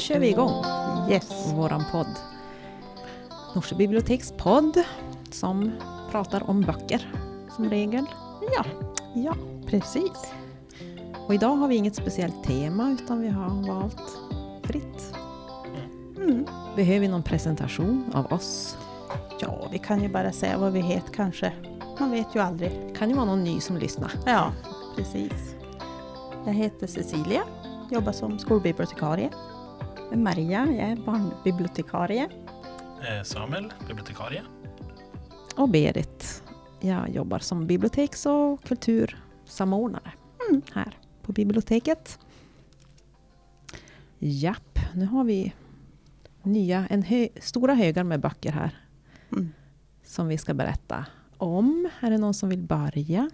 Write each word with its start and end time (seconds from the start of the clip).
kör 0.00 0.18
vi 0.18 0.28
igång 0.28 0.64
Yes. 1.10 1.52
våran 1.54 1.84
podd. 1.92 2.06
Norsjö 3.54 3.76
biblioteks 3.76 4.32
podd 4.36 4.82
som 5.30 5.72
pratar 6.10 6.50
om 6.50 6.60
böcker 6.60 7.12
som 7.56 7.70
regel. 7.70 8.04
Ja, 8.56 8.64
ja, 9.14 9.34
precis. 9.66 10.32
Och 11.26 11.34
idag 11.34 11.56
har 11.56 11.68
vi 11.68 11.76
inget 11.76 11.96
speciellt 11.96 12.44
tema 12.44 12.90
utan 12.90 13.20
vi 13.20 13.28
har 13.28 13.74
valt 13.74 14.18
fritt. 14.64 15.14
Mm. 16.16 16.46
Behöver 16.76 17.00
vi 17.00 17.08
någon 17.08 17.22
presentation 17.22 18.04
av 18.14 18.32
oss? 18.32 18.76
Ja, 19.40 19.68
vi 19.72 19.78
kan 19.78 20.02
ju 20.02 20.08
bara 20.08 20.32
säga 20.32 20.58
vad 20.58 20.72
vi 20.72 20.80
heter 20.80 21.12
kanske. 21.12 21.52
Man 22.00 22.10
vet 22.10 22.34
ju 22.34 22.40
aldrig. 22.40 22.96
Kan 22.98 23.08
ju 23.10 23.14
vara 23.14 23.26
någon 23.26 23.44
ny 23.44 23.60
som 23.60 23.76
lyssnar. 23.76 24.12
Ja, 24.26 24.52
precis. 24.96 25.54
Jag 26.46 26.52
heter 26.54 26.86
Cecilia, 26.86 27.42
jobbar 27.90 28.12
som 28.12 28.38
skolbibliotekarie. 28.38 29.30
Maria, 30.14 30.66
jag 30.66 30.88
är 30.90 30.96
barnbibliotekarie. 30.96 32.28
Eh, 33.00 33.22
Samuel, 33.24 33.72
bibliotekarie. 33.88 34.42
Och 35.56 35.68
Berit. 35.68 36.42
Jag 36.80 37.08
jobbar 37.10 37.38
som 37.38 37.66
biblioteks 37.66 38.26
och 38.26 38.62
kultursamordnare 38.64 40.12
Mm. 40.50 40.62
här 40.74 40.98
på 41.22 41.32
biblioteket. 41.32 42.18
Japp, 44.18 44.78
nu 44.94 45.06
har 45.06 45.24
vi 45.24 45.52
nya, 46.42 46.86
en 46.90 47.02
hö, 47.02 47.28
stora 47.40 47.74
högar 47.74 48.04
med 48.04 48.20
böcker 48.20 48.52
här 48.52 48.78
Mm. 49.32 49.52
som 50.04 50.28
vi 50.28 50.38
ska 50.38 50.54
berätta 50.54 51.06
om. 51.36 51.88
Är 52.00 52.10
det 52.10 52.18
någon 52.18 52.34
som 52.34 52.48
vill 52.48 52.62
börja? 52.62 53.30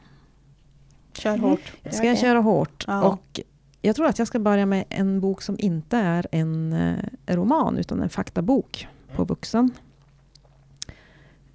Kör 1.12 1.38
hårt. 1.38 1.72
Ska 1.90 2.04
jag 2.06 2.18
köra 2.18 2.38
hårt? 2.40 2.84
Ja. 2.86 3.02
Och 3.08 3.40
jag 3.86 3.96
tror 3.96 4.06
att 4.06 4.18
jag 4.18 4.28
ska 4.28 4.38
börja 4.38 4.66
med 4.66 4.84
en 4.88 5.20
bok 5.20 5.42
som 5.42 5.56
inte 5.58 5.96
är 5.96 6.26
en 6.32 6.72
eh, 6.72 7.04
roman 7.26 7.78
utan 7.78 8.02
en 8.02 8.08
faktabok 8.08 8.88
på 9.14 9.24
vuxen. 9.24 9.70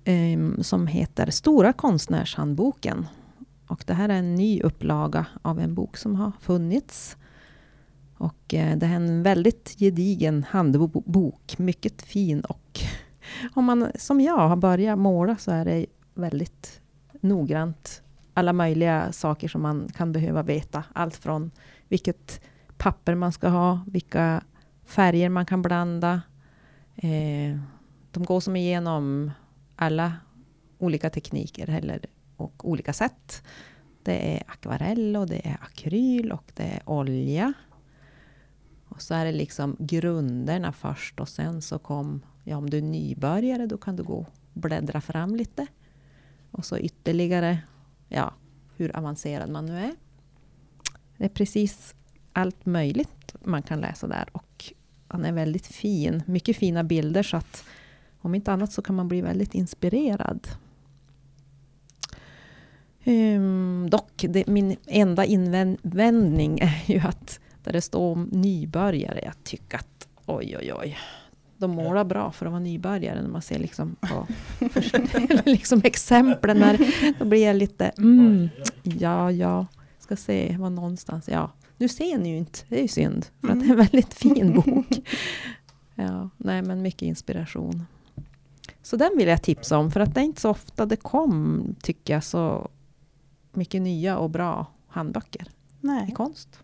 Ehm, 0.03 0.63
som 0.63 0.87
heter 0.87 1.31
Stora 1.31 1.73
konstnärshandboken. 1.73 3.07
Och 3.67 3.83
det 3.87 3.93
här 3.93 4.09
är 4.09 4.13
en 4.13 4.35
ny 4.35 4.61
upplaga 4.61 5.25
av 5.41 5.59
en 5.59 5.75
bok 5.75 5.97
som 5.97 6.15
har 6.15 6.31
funnits. 6.41 7.17
Och 8.17 8.53
eh, 8.53 8.77
det 8.77 8.85
är 8.85 8.95
en 8.95 9.23
väldigt 9.23 9.75
gedigen 9.79 10.45
handbok, 10.49 11.57
mycket 11.57 12.01
fin 12.01 12.41
och 12.41 12.79
om 13.53 13.65
man 13.65 13.91
som 13.95 14.21
jag 14.21 14.47
har 14.47 14.55
börjat 14.55 14.99
måla 14.99 15.37
så 15.37 15.51
är 15.51 15.65
det 15.65 15.85
väldigt 16.13 16.81
noggrant. 17.21 18.01
Alla 18.33 18.53
möjliga 18.53 19.11
saker 19.11 19.47
som 19.47 19.61
man 19.61 19.89
kan 19.97 20.11
behöva 20.11 20.43
veta. 20.43 20.83
Allt 20.93 21.15
från 21.15 21.51
vilket 21.91 22.41
papper 22.77 23.15
man 23.15 23.31
ska 23.31 23.49
ha, 23.49 23.79
vilka 23.87 24.43
färger 24.85 25.29
man 25.29 25.45
kan 25.45 25.61
blanda. 25.61 26.21
Eh, 26.95 27.59
de 28.11 28.23
går 28.23 28.39
som 28.39 28.55
igenom 28.55 29.31
alla 29.75 30.13
olika 30.77 31.09
tekniker 31.09 31.67
heller, 31.67 32.05
och 32.37 32.69
olika 32.69 32.93
sätt. 32.93 33.43
Det 34.03 34.37
är 34.37 34.43
akvarell 34.47 35.15
och 35.15 35.27
det 35.27 35.47
är 35.47 35.57
akryl 35.61 36.31
och 36.31 36.51
det 36.55 36.63
är 36.63 36.89
olja. 36.89 37.53
Och 38.87 39.01
så 39.01 39.13
är 39.13 39.25
det 39.25 39.31
liksom 39.31 39.75
grunderna 39.79 40.71
först 40.71 41.19
och 41.19 41.29
sen 41.29 41.61
så 41.61 41.79
kom, 41.79 42.21
ja 42.43 42.57
om 42.57 42.69
du 42.69 42.77
är 42.77 42.81
nybörjare 42.81 43.65
då 43.65 43.77
kan 43.77 43.95
du 43.95 44.03
gå 44.03 44.13
och 44.13 44.27
bläddra 44.53 45.01
fram 45.01 45.35
lite. 45.35 45.67
Och 46.51 46.65
så 46.65 46.77
ytterligare, 46.77 47.57
ja 48.07 48.33
hur 48.77 48.97
avancerad 48.97 49.49
man 49.49 49.65
nu 49.65 49.77
är. 49.77 49.95
Det 51.21 51.25
är 51.25 51.29
precis 51.29 51.95
allt 52.33 52.65
möjligt 52.65 53.35
man 53.43 53.61
kan 53.61 53.81
läsa 53.81 54.07
där 54.07 54.29
och 54.31 54.73
han 55.07 55.25
är 55.25 55.31
väldigt 55.31 55.67
fin. 55.67 56.23
Mycket 56.25 56.57
fina 56.57 56.83
bilder 56.83 57.23
så 57.23 57.37
att 57.37 57.63
om 58.21 58.35
inte 58.35 58.51
annat 58.51 58.73
så 58.73 58.81
kan 58.81 58.95
man 58.95 59.07
bli 59.07 59.21
väldigt 59.21 59.53
inspirerad. 59.55 60.47
Um, 63.05 63.89
dock, 63.89 64.25
det, 64.29 64.47
min 64.47 64.75
enda 64.87 65.25
invändning 65.25 66.59
är 66.59 66.83
ju 66.85 66.99
att 66.99 67.39
där 67.63 67.73
det 67.73 67.81
står 67.81 68.11
om 68.11 68.29
nybörjare, 68.31 69.21
jag 69.23 69.43
tycker 69.43 69.77
att 69.77 70.07
oj 70.25 70.57
oj 70.57 70.73
oj. 70.73 70.97
De 71.57 71.71
målar 71.71 72.03
bra 72.03 72.31
för 72.31 72.45
att 72.45 72.51
vara 72.51 72.63
nybörjare 72.63 73.21
när 73.21 73.29
man 73.29 73.41
ser 73.41 73.59
liksom 73.59 73.95
på 73.99 74.27
liksom 75.49 75.81
exemplen. 75.83 76.59
När, 76.59 76.79
då 77.19 77.25
blir 77.25 77.45
jag 77.45 77.55
lite, 77.55 77.85
mm, 77.85 78.49
ja 78.83 79.31
ja, 79.31 79.65
ska 80.17 80.23
se 80.25 80.57
var 80.57 80.69
någonstans, 80.69 81.29
ja. 81.29 81.51
Nu 81.77 81.87
ser 81.87 82.17
ni 82.17 82.29
ju 82.29 82.37
inte, 82.37 82.59
det 82.69 82.77
är 82.77 82.81
ju 82.81 82.87
synd. 82.87 83.25
För 83.41 83.47
att 83.49 83.59
det 83.59 83.65
är 83.65 83.69
en 83.71 83.77
väldigt 83.77 84.13
fin 84.13 84.53
bok. 84.65 85.09
Ja, 85.95 86.29
nej 86.37 86.61
men 86.61 86.81
mycket 86.81 87.01
inspiration. 87.01 87.83
Så 88.81 88.95
den 88.97 89.11
vill 89.17 89.27
jag 89.27 89.41
tipsa 89.43 89.77
om, 89.77 89.91
för 89.91 89.99
att 89.99 90.13
det 90.15 90.21
är 90.21 90.23
inte 90.25 90.41
så 90.41 90.49
ofta 90.49 90.85
det 90.85 90.95
kom, 90.95 91.63
tycker 91.81 92.13
jag, 92.13 92.23
så 92.23 92.69
mycket 93.53 93.81
nya 93.81 94.17
och 94.17 94.29
bra 94.29 94.65
handböcker 94.87 95.41
i 95.41 95.51
Nej, 95.81 96.11
konst. 96.11 96.59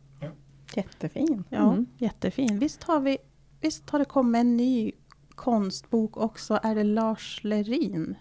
Jättefin. 0.75 1.43
ja, 1.49 1.71
Mm. 1.73 1.85
jättefin. 1.97 2.59
Visst 2.59 2.83
har, 2.83 2.99
vi, 2.99 3.17
visst 3.61 3.89
har 3.89 3.99
det 3.99 4.05
kommit 4.05 4.39
en 4.39 4.57
ny 4.57 4.91
konstbok 5.35 6.17
också? 6.17 6.59
Är 6.63 6.75
det 6.75 6.83
Lars 6.83 7.39
Lerin? 7.43 8.15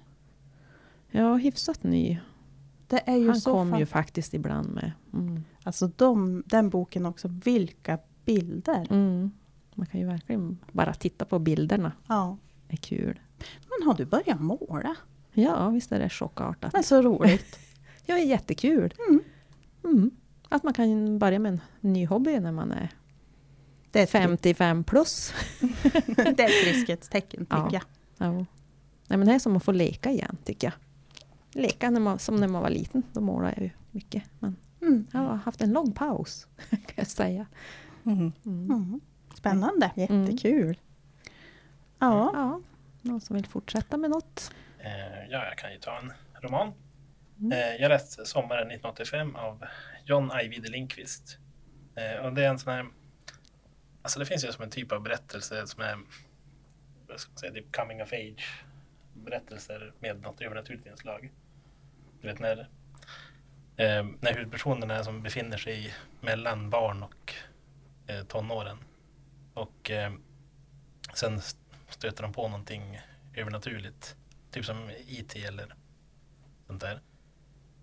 Ja, 1.11 1.35
hyfsat 1.35 1.83
ny. 1.83 2.19
Det 2.89 3.03
är 3.07 3.17
ju 3.17 3.27
Han 3.29 3.41
så 3.41 3.53
kom 3.53 3.71
fan- 3.71 3.79
ju 3.79 3.87
faktiskt 3.87 4.35
ibland 4.35 4.69
med. 4.75 4.93
Mm. 5.13 5.45
Alltså 5.63 5.91
de, 5.97 6.43
den 6.47 6.71
boken 6.71 7.07
också, 7.07 7.29
vilka 7.45 7.99
bilder! 8.25 8.87
Mm. 8.91 9.31
Man 9.75 9.87
kan 9.87 10.01
ju 10.01 10.07
verkligen 10.07 10.59
bara 10.73 10.95
titta 10.95 11.25
på 11.25 11.39
bilderna. 11.39 11.93
Ja. 12.09 12.37
Det 12.69 12.73
är 12.73 12.77
kul. 12.77 13.21
Men 13.79 13.89
har 13.89 13.95
du 13.95 14.05
börjat 14.05 14.41
måla? 14.41 14.97
Ja, 15.33 15.69
visst 15.69 15.93
är 15.93 15.99
det 15.99 16.09
chockartat. 16.11 16.73
Men 16.73 16.83
så 16.83 17.03
roligt. 17.03 17.59
Ja, 18.09 18.15
det 18.15 18.21
är 18.21 18.27
jättekul. 18.27 18.95
Mm. 19.09 19.21
Mm. 19.85 20.11
Att 20.49 20.63
man 20.63 20.75
kan 20.75 21.19
börja 21.19 21.39
med 21.39 21.53
en 21.53 21.61
ny 21.81 22.07
hobby 22.07 22.41
när 22.41 22.53
man 22.53 22.73
är 22.73 22.89
Det 23.91 23.99
är 23.99 24.03
ett 24.03 24.11
55 24.11 24.85
plus. 24.85 25.33
Det 26.17 26.19
är 26.41 26.45
ett 26.45 26.65
friskhetstecken 26.65 27.41
tycker 27.47 27.57
Ja. 27.57 27.69
jag. 27.73 27.83
Ja. 28.19 28.33
Nej, 29.09 29.19
men 29.19 29.27
det 29.27 29.33
är 29.35 29.39
som 29.39 29.57
att 29.57 29.65
få 29.65 29.73
leka 29.73 30.11
igen, 30.11 30.37
tycker 30.45 30.67
jag. 30.67 30.75
Leka 31.57 31.91
när 31.91 32.01
man, 32.01 32.19
som 32.19 32.37
när 32.37 32.49
man 32.49 32.63
var 32.63 32.71
liten. 32.71 33.03
Då 33.13 33.21
målade 33.21 33.55
jag 33.57 33.65
ju 33.65 33.71
mycket. 33.91 34.23
Men 34.39 34.57
Mm. 34.83 35.07
jag 35.13 35.21
har 35.21 35.37
haft 35.37 35.61
en 35.61 35.73
lång 35.73 35.93
paus, 35.93 36.47
kan 36.71 36.81
jag 36.95 37.07
säga. 37.07 37.47
Mm. 38.07 38.33
Mm. 38.47 38.71
Mm. 38.71 39.01
Spännande. 39.35 39.91
Jättekul. 39.97 40.79
Ja. 41.99 42.31
Ja, 42.35 42.61
någon 43.03 43.21
som 43.21 43.37
vill 43.37 43.47
fortsätta 43.47 43.97
med 43.97 44.11
något? 44.11 44.53
Eh, 44.79 45.25
ja, 45.31 45.45
jag 45.45 45.59
kan 45.59 45.73
ju 45.73 45.79
ta 45.79 45.99
en 45.99 46.13
roman. 46.43 46.73
Mm. 47.41 47.53
Eh, 47.53 47.77
jag 47.83 47.89
läste 47.89 48.25
Sommaren 48.27 48.67
1985 48.71 49.37
av 49.37 49.65
John 50.05 50.31
Ajvide 50.31 50.69
Lindqvist. 50.69 51.39
Eh, 51.95 52.25
och 52.27 52.33
det 52.35 52.45
är 52.45 52.49
en 52.49 52.59
sån 52.59 52.73
här... 52.73 52.87
Alltså 54.03 54.19
det 54.19 54.27
finns 54.27 54.45
ju 54.45 54.53
som 54.53 54.65
en 54.65 54.71
typ 54.71 54.93
av 54.93 55.03
berättelse 55.03 55.67
som 55.67 55.83
är... 55.83 55.99
Vad 57.09 57.21
ska 57.21 57.31
man 57.31 57.39
säga? 57.39 57.53
Typ 57.53 57.77
coming 57.77 58.03
of 58.03 58.13
age. 58.13 58.65
Berättelser 59.15 59.93
med 60.01 60.23
något 60.23 60.41
övernaturligt 60.41 60.87
inslag. 60.87 61.33
Du 62.21 62.29
vet 62.29 62.39
när... 62.39 62.59
Eh, 63.77 64.07
när 64.21 64.35
huvudpersonen 64.35 64.91
är 64.91 65.03
som 65.03 65.23
befinner 65.23 65.57
sig 65.57 65.95
mellan 66.21 66.71
barn 66.71 67.03
och 67.03 67.35
eh, 68.07 68.25
tonåren. 68.25 68.79
Och 69.55 69.91
eh, 69.91 70.13
sen 71.15 71.41
stöter 71.89 72.23
de 72.23 72.33
på 72.33 72.49
någonting 72.49 73.01
övernaturligt. 73.35 74.17
Typ 74.51 74.65
som 74.65 74.91
IT 74.91 75.37
eller 75.37 75.75
sånt 76.67 76.81
där. 76.81 77.01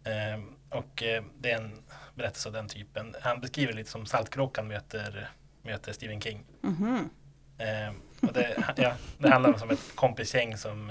Ehm, 0.03 0.55
och 0.69 1.03
eh, 1.03 1.23
det 1.39 1.51
är 1.51 1.57
en 1.57 1.83
berättelse 2.15 2.49
av 2.49 2.53
den 2.53 2.67
typen. 2.67 3.15
Han 3.21 3.41
beskriver 3.41 3.73
lite 3.73 3.89
som 3.89 4.05
Saltkråkan 4.05 4.67
möter, 4.67 5.29
möter 5.61 5.93
Stephen 5.93 6.21
King. 6.21 6.43
Mhm. 6.61 7.09
Ehm, 7.57 8.01
och 8.21 8.33
det, 8.33 8.73
ja, 8.77 8.93
det 9.17 9.29
handlar 9.29 9.63
om 9.63 9.69
ett 9.69 9.95
kompisgäng 9.95 10.57
som 10.57 10.89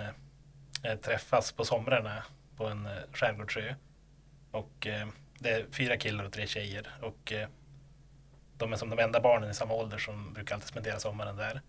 eh, 0.83 0.97
träffas 0.97 1.53
på 1.53 1.65
somrarna 1.65 2.25
på 2.63 2.69
en 2.69 2.87
eh, 2.87 2.93
skärgårdsö. 3.13 3.75
Och 4.51 4.87
eh, 4.87 5.09
det 5.39 5.51
är 5.51 5.67
fyra 5.73 5.97
killar 5.97 6.25
och 6.25 6.33
tre 6.33 6.47
tjejer. 6.47 6.89
Och 7.01 7.33
eh, 7.33 7.49
de 8.57 8.73
är 8.73 8.77
som 8.77 8.91
de 8.91 8.99
enda 8.99 9.21
barnen 9.21 9.51
i 9.51 9.55
samma 9.55 9.75
ålder 9.75 9.99
som 9.99 10.33
brukar 10.33 10.55
alltid 10.55 10.69
spendera 10.69 10.99
sommaren 10.99 11.37
där. 11.37 11.61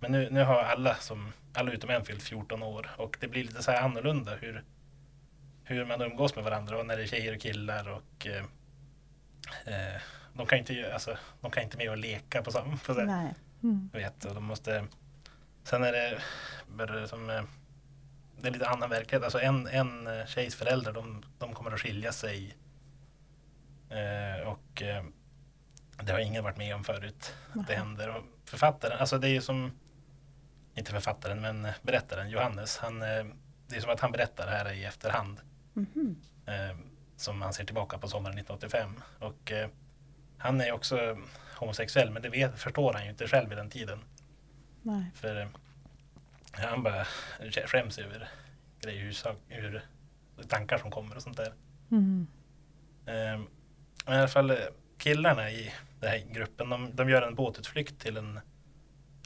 Men 0.00 0.12
nu, 0.12 0.28
nu 0.30 0.44
har 0.44 0.62
alla, 0.62 0.94
som, 0.94 1.32
alla 1.52 1.72
utom 1.72 1.90
en 1.90 2.04
fyllt 2.04 2.22
14 2.22 2.62
år 2.62 2.90
och 2.96 3.16
det 3.20 3.28
blir 3.28 3.44
lite 3.44 3.62
så 3.62 3.70
här 3.70 3.82
annorlunda 3.82 4.34
hur, 4.34 4.64
hur 5.64 5.84
man 5.84 6.02
umgås 6.02 6.34
med 6.36 6.44
varandra 6.44 6.78
och 6.78 6.86
när 6.86 6.96
det 6.96 7.02
är 7.02 7.06
tjejer 7.06 7.34
och 7.34 7.40
killar 7.40 7.88
och 7.88 8.26
eh, 8.26 8.44
eh, 9.66 10.00
de 10.34 10.46
kan 10.46 10.58
inte, 10.58 10.92
alltså, 10.92 11.16
de 11.40 11.50
kan 11.50 11.62
inte 11.62 11.76
med 11.76 11.90
och 11.90 11.96
leka 11.96 12.42
på 12.42 12.50
samma 12.50 12.76
på, 12.76 12.94
så. 12.94 13.00
Mm. 13.62 13.90
vet 13.92 14.24
och 14.24 14.34
de 14.34 14.44
måste 14.44 14.86
sen 15.62 15.84
är 15.84 15.92
det 15.92 16.18
som 17.08 17.30
eh, 17.30 17.42
det 18.40 18.48
är 18.48 18.52
lite 18.52 18.68
annan 18.68 18.90
verklighet 18.90 19.24
alltså 19.24 19.40
en, 19.40 19.66
en 19.66 20.06
eh, 20.06 20.26
tjejs 20.26 20.54
föräldrar 20.54 20.92
de, 20.92 21.22
de 21.38 21.54
kommer 21.54 21.72
att 21.72 21.80
skilja 21.80 22.12
sig 22.12 22.56
eh, 23.90 24.48
och 24.48 24.82
eh, 24.82 25.04
Det 26.02 26.12
har 26.12 26.18
ingen 26.18 26.44
varit 26.44 26.56
med 26.56 26.74
om 26.74 26.84
förut. 26.84 27.34
Att 27.52 27.66
det 27.66 27.74
händer. 27.74 28.16
Och 28.16 28.24
författaren, 28.44 28.98
alltså 28.98 29.18
det 29.18 29.28
är 29.28 29.32
ju 29.32 29.40
som, 29.40 29.72
inte 30.74 30.90
författaren 30.90 31.40
men 31.40 31.68
berättaren 31.82 32.30
Johannes. 32.30 32.78
Han, 32.78 33.02
eh, 33.02 33.24
det 33.68 33.76
är 33.76 33.80
som 33.80 33.90
att 33.90 34.00
han 34.00 34.12
berättar 34.12 34.46
det 34.46 34.52
här 34.52 34.72
i 34.72 34.84
efterhand. 34.84 35.40
Mhm. 35.72 36.16
eh, 36.46 36.76
som 37.16 37.42
han 37.42 37.52
ser 37.52 37.64
tillbaka 37.64 37.98
på 37.98 38.08
sommaren 38.08 38.38
1985. 38.38 39.02
Och 39.18 39.52
eh, 39.52 39.68
han 40.38 40.60
är 40.60 40.64
ju 40.64 40.72
också 40.72 41.18
homosexuell 41.58 42.10
men 42.10 42.22
det 42.22 42.28
vet, 42.28 42.58
förstår 42.58 42.92
han 42.92 43.04
ju 43.04 43.10
inte 43.10 43.28
själv 43.28 43.52
i 43.52 43.54
den 43.54 43.70
tiden. 43.70 43.98
Nej. 44.82 45.04
För 45.14 45.40
eh, 45.40 45.48
han 46.58 46.82
bara 46.82 47.04
skäms 47.66 47.98
över 47.98 48.28
grejer, 48.80 49.12
sak- 49.12 49.36
hur 49.48 49.82
tankar 50.48 50.78
som 50.78 50.90
kommer 50.90 51.16
och 51.16 51.22
sånt 51.22 51.36
där. 51.36 51.52
Mm. 51.90 52.26
Eh, 53.06 53.14
men 54.06 54.14
i 54.14 54.18
alla 54.18 54.28
fall 54.28 54.50
eh, 54.50 54.56
killarna 54.98 55.50
i 55.50 55.72
den 56.00 56.10
här 56.10 56.18
gruppen 56.32 56.68
de, 56.68 56.96
de 56.96 57.08
gör 57.10 57.22
en 57.22 57.34
båtutflykt 57.34 57.98
till 58.00 58.16
en 58.16 58.40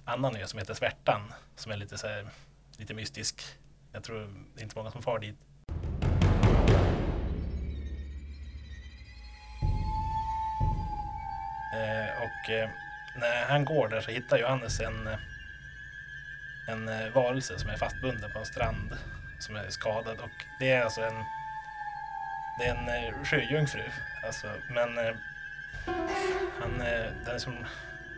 annan 0.04 0.36
ö 0.36 0.46
som 0.46 0.58
heter 0.58 0.74
Svärtan 0.74 1.32
som 1.56 1.72
är 1.72 1.76
lite, 1.76 1.98
så 1.98 2.06
här, 2.06 2.26
lite 2.78 2.94
mystisk. 2.94 3.42
Jag 3.92 4.04
tror 4.04 4.18
det 4.54 4.60
är 4.60 4.62
inte 4.62 4.78
många 4.78 4.90
som 4.90 5.02
far 5.02 5.18
dit. 5.18 5.36
Eh, 11.74 12.22
och 12.22 12.50
eh, 12.50 12.68
när 13.20 13.44
han 13.48 13.64
går 13.64 13.88
där 13.88 14.00
så 14.00 14.10
hittar 14.10 14.38
Johannes 14.38 14.80
en, 14.80 15.06
eh, 15.06 15.18
en 16.68 16.88
eh, 16.88 17.14
varelse 17.14 17.58
som 17.58 17.70
är 17.70 17.76
fastbunden 17.76 18.32
på 18.32 18.38
en 18.38 18.46
strand 18.46 18.96
som 19.38 19.56
är 19.56 19.68
skadad 19.68 20.18
och 20.20 20.44
det 20.60 20.70
är 20.70 20.82
alltså 20.82 21.00
en 21.00 21.24
det 22.58 22.64
är 22.64 22.74
en 22.74 22.88
eh, 22.88 23.24
sjöjungfru. 23.24 23.82
Alltså, 24.26 24.46
men 24.70 24.98
eh, 24.98 25.14
han, 26.60 26.80
eh, 26.80 27.12
den 27.24 27.34
är 27.34 27.38
som, 27.38 27.54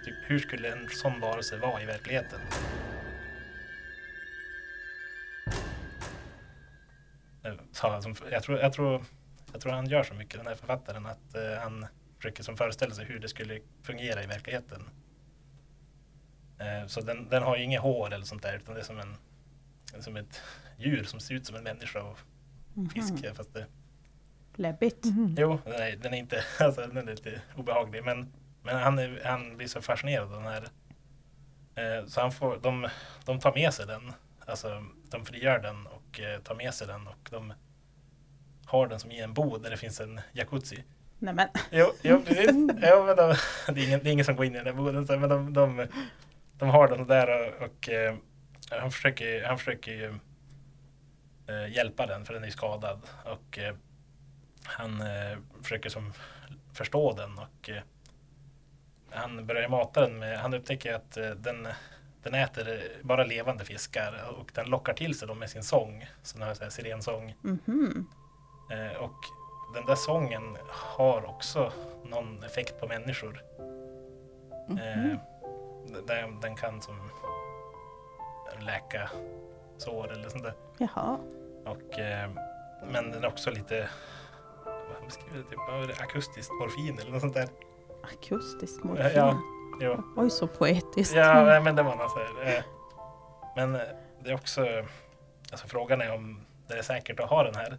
typ, 0.05 0.14
hur 0.23 0.38
skulle 0.38 0.73
en 0.73 0.88
sån 0.88 1.20
varelse 1.20 1.56
vara 1.56 1.82
i 1.82 1.87
verkligheten? 1.87 2.41
Jag 8.31 8.43
tror, 8.43 8.58
jag, 8.61 8.73
tror, 8.73 9.05
jag 9.53 9.61
tror 9.61 9.73
han 9.73 9.87
gör 9.87 10.03
så 10.03 10.14
mycket, 10.14 10.37
den 10.37 10.46
här 10.46 10.55
författaren, 10.55 11.06
att 11.06 11.37
han 11.62 11.87
försöker 12.17 12.43
som 12.43 12.56
föreställa 12.56 12.94
sig 12.94 13.05
hur 13.05 13.19
det 13.19 13.29
skulle 13.29 13.61
fungera 13.82 14.23
i 14.23 14.26
verkligheten. 14.26 14.91
Eh, 16.61 16.87
så 16.87 17.01
den, 17.01 17.29
den 17.29 17.43
har 17.43 17.57
ju 17.57 17.65
inget 17.65 17.81
hår 17.81 18.12
eller 18.12 18.25
sånt 18.25 18.43
där, 18.43 18.57
utan 18.57 18.75
det 18.75 18.81
är 18.81 18.85
som, 18.85 18.99
en, 18.99 19.17
som 20.03 20.17
ett 20.17 20.43
djur 20.79 21.05
som 21.05 21.21
ser 21.21 21.35
ut 21.35 21.47
som 21.47 21.57
en 21.57 21.62
människa 21.65 22.03
och 22.03 22.19
fisk. 22.93 23.12
Mhm. 23.12 23.35
Fast 23.35 23.55
det, 23.55 23.67
Läbbigt. 24.55 25.05
Mhm. 25.05 25.35
Jo, 25.39 25.59
den 25.65 25.75
är, 25.75 25.97
den 25.97 26.15
är 26.15 26.19
inte, 26.19 26.45
alltså, 26.61 26.81
den 26.81 26.97
är 26.97 27.03
lite 27.03 27.41
obehaglig 27.57 28.05
men, 28.05 28.33
men 28.62 28.77
han, 28.77 28.99
är, 28.99 29.23
han 29.25 29.57
blir 29.57 29.67
så 29.67 29.81
fascinerad 29.81 30.35
av 30.35 30.43
den 30.43 30.53
här. 30.53 30.69
Eh, 31.75 32.07
så 32.07 32.21
han 32.21 32.33
får, 32.33 32.59
de, 32.63 32.89
de 33.25 33.41
tar 33.41 33.55
med 33.55 33.75
sig 33.75 33.87
den, 33.87 34.13
alltså 34.47 34.85
de 35.11 35.25
frigör 35.25 35.59
den 35.59 35.87
och 35.87 36.21
eh, 36.21 36.41
tar 36.41 36.55
med 36.55 36.75
sig 36.75 36.87
den 36.87 37.06
och 37.06 37.29
de 37.31 37.53
har 38.67 38.87
den 38.87 39.01
som 39.01 39.11
i 39.11 39.21
en 39.21 39.35
bod 39.35 39.63
där 39.63 39.71
det 39.71 39.77
finns 39.77 40.01
en 40.01 40.21
jacuzzi. 40.33 40.85
Nej 41.19 41.35
men, 41.35 41.49
Jo, 41.71 41.93
jo 42.03 42.23
precis. 42.27 42.56
Jo, 42.83 43.05
men 43.06 43.17
de, 43.17 43.35
det, 43.67 43.81
är 43.81 43.87
ingen, 43.87 44.01
det 44.01 44.11
är 44.11 44.13
ingen 44.13 44.25
som 44.25 44.37
går 44.37 44.45
in 44.45 44.53
i 44.55 44.56
den 44.56 44.65
där 44.65 44.73
boden, 44.73 45.21
men 45.21 45.29
de, 45.29 45.53
de, 45.53 45.87
de 46.61 46.69
har 46.69 46.89
den 46.89 47.07
där 47.07 47.29
och, 47.29 47.62
och 47.62 47.89
eh, 47.89 48.15
han 48.71 48.91
försöker, 48.91 49.45
han 49.45 49.59
försöker 49.59 49.93
ju 49.93 50.15
eh, 51.47 51.73
hjälpa 51.73 52.07
den 52.07 52.25
för 52.25 52.35
den 52.35 52.45
är 52.45 52.51
skadad. 52.51 53.01
Och 53.25 53.59
eh, 53.59 53.75
han 54.65 55.03
försöker 55.62 55.91
som 55.91 56.12
förstå 56.73 57.12
den 57.12 57.39
och 57.39 57.71
han 59.11 59.47
börjar 59.47 59.69
mata 59.69 60.01
den 60.01 60.19
med, 60.19 60.39
han 60.39 60.55
upptäcker 60.55 60.95
att 60.95 61.12
den, 61.37 61.69
den 62.23 62.35
äter 62.35 62.83
bara 63.03 63.25
levande 63.25 63.65
fiskar 63.65 64.35
och 64.39 64.51
den 64.55 64.67
lockar 64.67 64.93
till 64.93 65.19
sig 65.19 65.29
dem 65.29 65.39
med 65.39 65.51
sin 65.51 65.63
sång. 65.63 66.06
Så 66.23 66.39
den 66.39 66.47
har 66.47 66.55
så 66.55 66.63
här 66.63 66.71
sirensång. 66.71 67.35
mhm. 67.43 68.06
Eh, 68.71 68.97
och 68.97 69.19
den 69.75 69.87
där 69.87 69.95
sången 69.95 70.56
har 70.69 71.25
också 71.25 71.73
någon 72.05 72.43
effekt 72.43 72.81
på 72.81 72.87
människor. 72.87 73.43
Eh, 74.71 75.19
den, 76.07 76.41
den 76.41 76.57
kan 76.57 76.83
som 76.83 77.11
läka 78.61 79.11
sår 79.79 80.13
eller 80.13 80.29
sånt 80.29 80.43
där. 80.45 80.55
Jaha. 80.79 81.19
Och, 81.67 81.99
eh, 81.99 82.31
men 82.93 83.11
den 83.11 83.25
är 83.25 83.29
också 83.29 83.51
lite 83.51 83.89
vad 84.65 85.05
beskriver 85.05 85.39
det? 85.39 85.45
Typ, 85.93 86.01
akustiskt 86.03 86.53
morfin 86.53 86.99
eller 86.99 87.11
något 87.11 87.21
sånt 87.21 87.35
där. 87.35 87.49
Akustiskt 88.03 88.81
Ja, 88.85 88.89
morfin. 88.91 89.11
ja. 89.15 89.41
Jo. 89.81 90.03
Oj, 90.17 90.31
så 90.31 90.47
poetiskt. 90.47 91.15
Ja, 91.15 91.61
men 91.65 91.77
det 91.77 91.83
var 91.83 91.97
något 91.97 92.11
så 92.11 92.19
här. 92.19 92.57
Eh, 92.57 92.63
men 93.57 93.75
eh, 93.75 93.81
det 94.25 94.31
är 94.31 94.35
också, 94.35 94.67
alltså 95.53 95.67
frågan 95.69 96.01
är 96.01 96.15
om 96.15 96.41
det 96.69 96.75
är 96.79 96.83
säkert 96.83 97.21
att 97.21 97.31
ha 97.31 97.43
den 97.43 97.55
här 97.55 97.79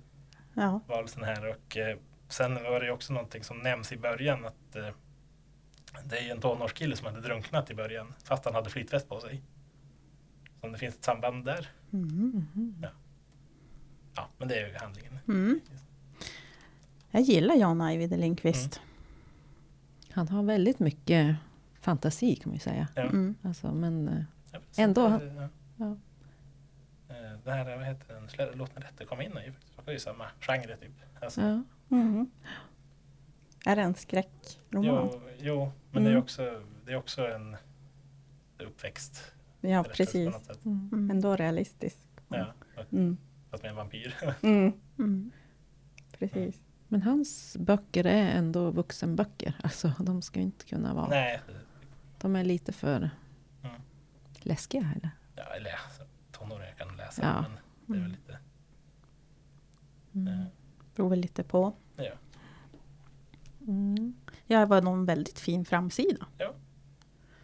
Ja. 0.54 0.80
valsen 0.88 1.24
här 1.24 1.48
och 1.50 1.78
eh, 1.78 1.98
sen 2.30 2.64
var 2.64 2.80
det 2.80 2.86
ju 2.86 2.92
också 2.92 3.14
någonting 3.14 3.44
som 3.44 3.58
nämns 3.58 3.92
i 3.92 3.98
början 3.98 4.46
att 4.46 4.76
det 6.06 6.18
är 6.18 6.24
ju 6.24 6.30
en 6.30 6.42
tonårskille 6.42 6.96
som 6.96 7.08
hade 7.08 7.22
drunknat 7.22 7.72
i 7.72 7.76
början 7.76 8.14
fast 8.24 8.46
han 8.46 8.54
hade 8.56 8.70
flytväst 8.70 9.10
på 9.10 9.20
sig. 9.20 9.42
Så 10.62 10.68
om 10.68 10.72
det 10.72 10.78
finns 10.78 10.96
ett 10.96 11.04
samband 11.04 11.46
där. 11.46 11.70
Mhm. 11.90 12.86
Ja, 14.16 14.28
men 14.38 14.48
det 14.48 14.56
är 14.56 14.68
ju 14.68 14.76
handlingen. 14.78 15.20
Mm. 15.28 15.60
Jag 17.12 17.22
gillar 17.22 17.56
Jan 17.56 17.82
Ajvide 17.82 18.18
Lindqvist. 18.18 18.82
Han 20.12 20.28
har 20.28 20.44
väldigt 20.44 20.80
mycket 20.80 21.36
fantasi 21.82 22.36
kan 22.36 22.50
man 22.50 22.54
ju 22.54 22.60
säga. 22.60 22.88
Ja. 22.96 23.02
Mm. 23.02 23.36
Alltså, 23.42 23.72
men 23.74 24.08
eh, 24.08 24.24
Ja, 24.52 24.60
Ändå- 24.78 25.10
det- 25.10 25.26
ja. 25.36 25.48
ja. 25.78 25.98
Eh, 27.16 27.40
Det 27.44 27.52
här, 27.52 27.78
vad 27.78 27.86
heter 27.86 28.14
den, 28.38 28.58
Låt 28.58 28.76
mig 28.76 28.84
rätta 28.84 29.06
komma 29.06 29.24
in 29.24 29.38
är 29.38 29.44
ju 29.46 29.52
faktiskt 29.52 29.80
också 29.80 29.92
i 29.92 30.00
samma 30.00 30.28
genre 30.40 30.78
typ. 30.78 30.92
Alltså, 31.22 31.42
ja. 31.42 31.64
Mhm. 31.88 32.32
Är 33.66 33.76
det 33.76 33.82
en 33.82 33.96
skräckroman? 33.96 34.84
jo, 34.86 35.22
jo, 35.40 35.72
men 35.92 36.04
det 36.04 36.10
är 36.10 36.12
Mm. 36.12 36.24
också, 36.24 36.64
det 36.86 36.92
är 36.92 36.96
också 36.96 37.28
en 37.28 37.58
uppväxt. 38.60 39.32
Ja, 39.62 39.84
precis. 39.84 40.36
Mm. 40.66 40.90
Mm. 40.94 41.12
Ändå 41.12 41.36
realistisk. 41.36 41.98
Ja, 42.28 42.54
och- 42.78 42.94
Mm. 42.94 43.18
fast 43.50 43.64
med 43.64 43.70
en 43.70 43.76
vampyr. 43.76 44.16
Mm. 44.42 44.74
Mm. 45.00 45.32
Precis. 46.20 46.62
Men 46.88 47.02
hans 47.02 47.58
böcker 47.60 48.06
är 48.06 48.30
ändå 48.38 48.72
vuxenböcker. 48.72 49.54
Alltså, 49.64 49.92
de 50.00 50.22
ska 50.22 50.40
ju 50.40 50.46
inte 50.46 50.66
kunna 50.66 50.94
vara... 50.94 51.08
Nej, 51.08 51.42
De 52.22 52.36
är 52.36 52.44
lite 52.44 52.72
för 52.74 53.10
Mm. 53.64 53.82
läskiga. 54.40 54.92
Eller? 54.96 55.10
ja, 55.36 55.44
eller 55.44 55.70
ja, 55.70 55.78
så 55.98 56.04
tonåringar 56.32 56.74
kan 56.74 56.96
läsa 56.98 57.22
Ja. 57.24 57.46
men 57.86 57.98
det 57.98 57.98
är 57.98 58.02
väl 58.02 58.12
lite... 58.12 58.38
Mm. 60.14 60.28
eh, 60.40 60.46
Beror 60.96 61.10
väl 61.10 61.20
lite 61.20 61.44
på. 61.44 61.74
Ja. 61.96 62.12
Mm. 63.72 64.14
Ja, 64.48 64.60
det 64.60 64.66
var 64.66 64.82
någon 64.82 65.06
väldigt 65.06 65.40
fin 65.40 65.66
framsida. 65.66 66.26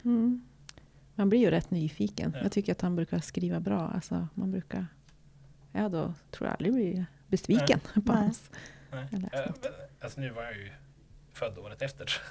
Mm. 0.03 0.45
Man 1.15 1.29
blir 1.29 1.39
ju 1.39 1.49
rätt 1.51 1.71
nyfiken. 1.71 2.31
Ja. 2.35 2.41
Jag 2.43 2.51
tycker 2.51 2.71
att 2.71 2.81
han 2.81 2.95
brukar 2.95 3.19
skriva 3.19 3.59
bra. 3.59 3.79
Alltså, 3.87 4.27
man 4.33 4.51
brukar... 4.51 4.87
Ja, 5.71 5.89
då 5.89 6.13
tror 6.31 6.47
jag 6.47 6.53
aldrig 6.53 6.73
blir 6.73 7.05
besviken 7.27 7.79
på 7.79 8.13
Nej. 8.13 8.15
hans. 8.21 8.51
Nej. 8.91 9.07
Jag 9.31 9.53
Alltså 10.01 10.21
nu 10.21 10.29
var 10.29 10.43
jag 10.43 10.55
ju 10.57 10.71
född 11.33 11.57
året 11.57 11.81
efter. 11.81 12.21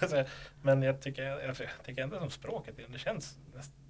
Men 0.62 0.82
jag 0.82 1.00
tycker, 1.00 1.22
jag 1.22 1.56
tycker 1.84 2.02
ändå 2.02 2.18
som 2.18 2.30
språket, 2.30 2.76
det 2.92 2.98
känns, 2.98 3.38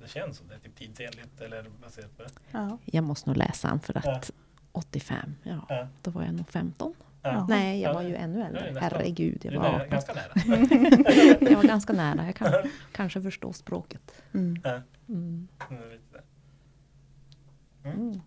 det 0.00 0.08
känns 0.08 0.36
som 0.38 0.48
det 0.48 0.54
är 0.54 0.58
typ 0.58 0.76
tidsenligt 0.76 1.40
eller 1.40 1.66
baserat 1.82 2.16
på 2.16 2.22
det. 2.22 2.30
Ja. 2.50 2.78
Jag 2.84 3.04
måste 3.04 3.30
nog 3.30 3.36
läsa 3.36 3.68
han 3.68 3.80
för 3.80 3.98
att 3.98 4.04
Ja. 4.04 4.20
85, 4.72 5.34
ja, 5.42 5.66
Ja. 5.68 5.88
då 6.02 6.10
var 6.10 6.22
jag 6.22 6.34
nog 6.34 6.48
15. 6.48 6.94
Ja. 7.32 7.46
Nej, 7.48 7.80
jag 7.80 7.90
Ja, 7.90 7.94
var 7.94 8.02
ju 8.02 8.14
ännu 8.14 8.40
är 8.40 8.46
äldre. 8.46 8.72
nästan- 8.72 8.82
Herregud, 8.82 9.40
jag 9.44 9.60
var 9.60 9.68
är 9.68 9.74
18. 9.74 9.90
ganska 9.90 10.12
nära. 10.14 10.32
Jag 11.50 11.56
var 11.56 11.62
ganska 11.64 11.92
nära. 11.92 12.26
Jag 12.26 12.34
kan 12.36 12.52
kanske 12.92 13.22
förstå 13.22 13.52
språket. 13.52 14.22
Mm. 14.34 14.60
Ja, 14.64 14.80
Mm. 15.08 15.48
mm. 15.70 15.98
Mm. 17.84 18.20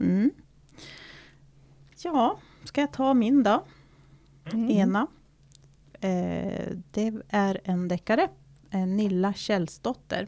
Mm. 0.00 0.30
Ja, 2.02 2.38
ska 2.64 2.80
jag 2.80 2.92
ta 2.92 3.14
min 3.14 3.42
då? 3.42 3.64
Mm. 4.52 4.70
Ena. 4.70 5.06
Eh, 6.00 6.68
det 6.90 7.12
är 7.28 7.60
en 7.64 7.88
deckare. 7.88 8.28
Eh, 8.70 8.86
Nilla 8.86 9.32
Källsdotter. 9.34 10.26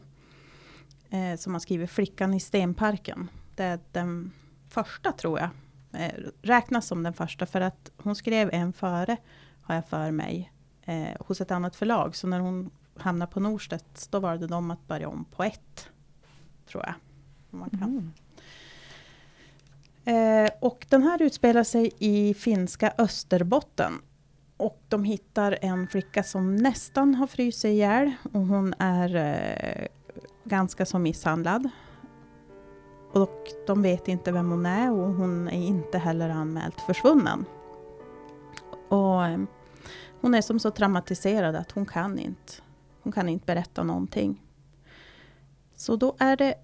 Eh, 1.09 1.35
som 1.37 1.53
har 1.53 1.59
skrivit 1.59 1.89
Flickan 1.89 2.33
i 2.33 2.39
stenparken. 2.39 3.29
Det 3.55 3.63
är 3.63 3.79
den 3.91 4.31
första 4.69 5.11
tror 5.11 5.39
jag. 5.39 5.49
Eh, 5.97 6.11
räknas 6.41 6.87
som 6.87 7.03
den 7.03 7.13
första 7.13 7.45
för 7.45 7.61
att 7.61 7.91
hon 7.97 8.15
skrev 8.15 8.49
en 8.53 8.73
före. 8.73 9.17
Har 9.61 9.75
jag 9.75 9.85
för 9.85 10.11
mig. 10.11 10.51
Eh, 10.85 11.07
hos 11.19 11.41
ett 11.41 11.51
annat 11.51 11.75
förlag. 11.75 12.15
Så 12.15 12.27
när 12.27 12.39
hon 12.39 12.71
hamnade 12.97 13.31
på 13.31 13.39
Norstedts. 13.39 14.07
Då 14.07 14.19
valde 14.19 14.47
de 14.47 14.71
att 14.71 14.87
börja 14.87 15.09
om 15.09 15.25
på 15.25 15.43
ett. 15.43 15.89
Tror 16.69 16.83
jag. 16.85 16.93
Man 17.49 17.69
kan. 17.69 17.81
Mm. 17.81 18.11
Eh, 20.45 20.51
och 20.59 20.85
den 20.89 21.03
här 21.03 21.21
utspelar 21.21 21.63
sig 21.63 21.91
i 21.99 22.33
finska 22.33 22.93
Österbotten. 22.97 23.93
och 24.57 24.81
de 24.87 25.03
hittar 25.03 25.57
en 25.61 25.87
flicka 25.87 26.23
som 26.23 26.55
nästan 26.55 27.15
har 27.15 27.27
frysit 27.27 27.65
ihjäl 27.65 28.11
och 28.33 28.41
hon 28.41 28.73
är 28.79 29.15
eh, 29.15 29.87
ganska 30.43 30.85
så 30.85 30.99
misshandlad. 30.99 31.69
Och 33.11 33.47
de 33.67 33.81
vet 33.81 34.07
inte 34.07 34.31
vem 34.31 34.51
hon 34.51 34.65
är 34.65 34.91
och 34.91 35.13
hon 35.13 35.47
är 35.47 35.67
inte 35.67 35.97
heller 35.97 36.29
anmält 36.29 36.81
försvunnen. 36.81 37.45
Och 38.89 39.25
eh, 39.25 39.39
hon 40.21 40.33
är 40.33 40.41
som 40.41 40.59
så 40.59 40.71
traumatiserad 40.71 41.55
att 41.55 41.71
hon 41.71 41.85
kan 41.85 42.19
inte, 42.19 42.53
hon 43.01 43.13
kan 43.13 43.29
inte 43.29 43.45
berätta 43.45 43.83
någonting. 43.83 44.41
Så 45.75 45.95
då 45.95 46.15
är 46.19 46.37
det 46.37 46.55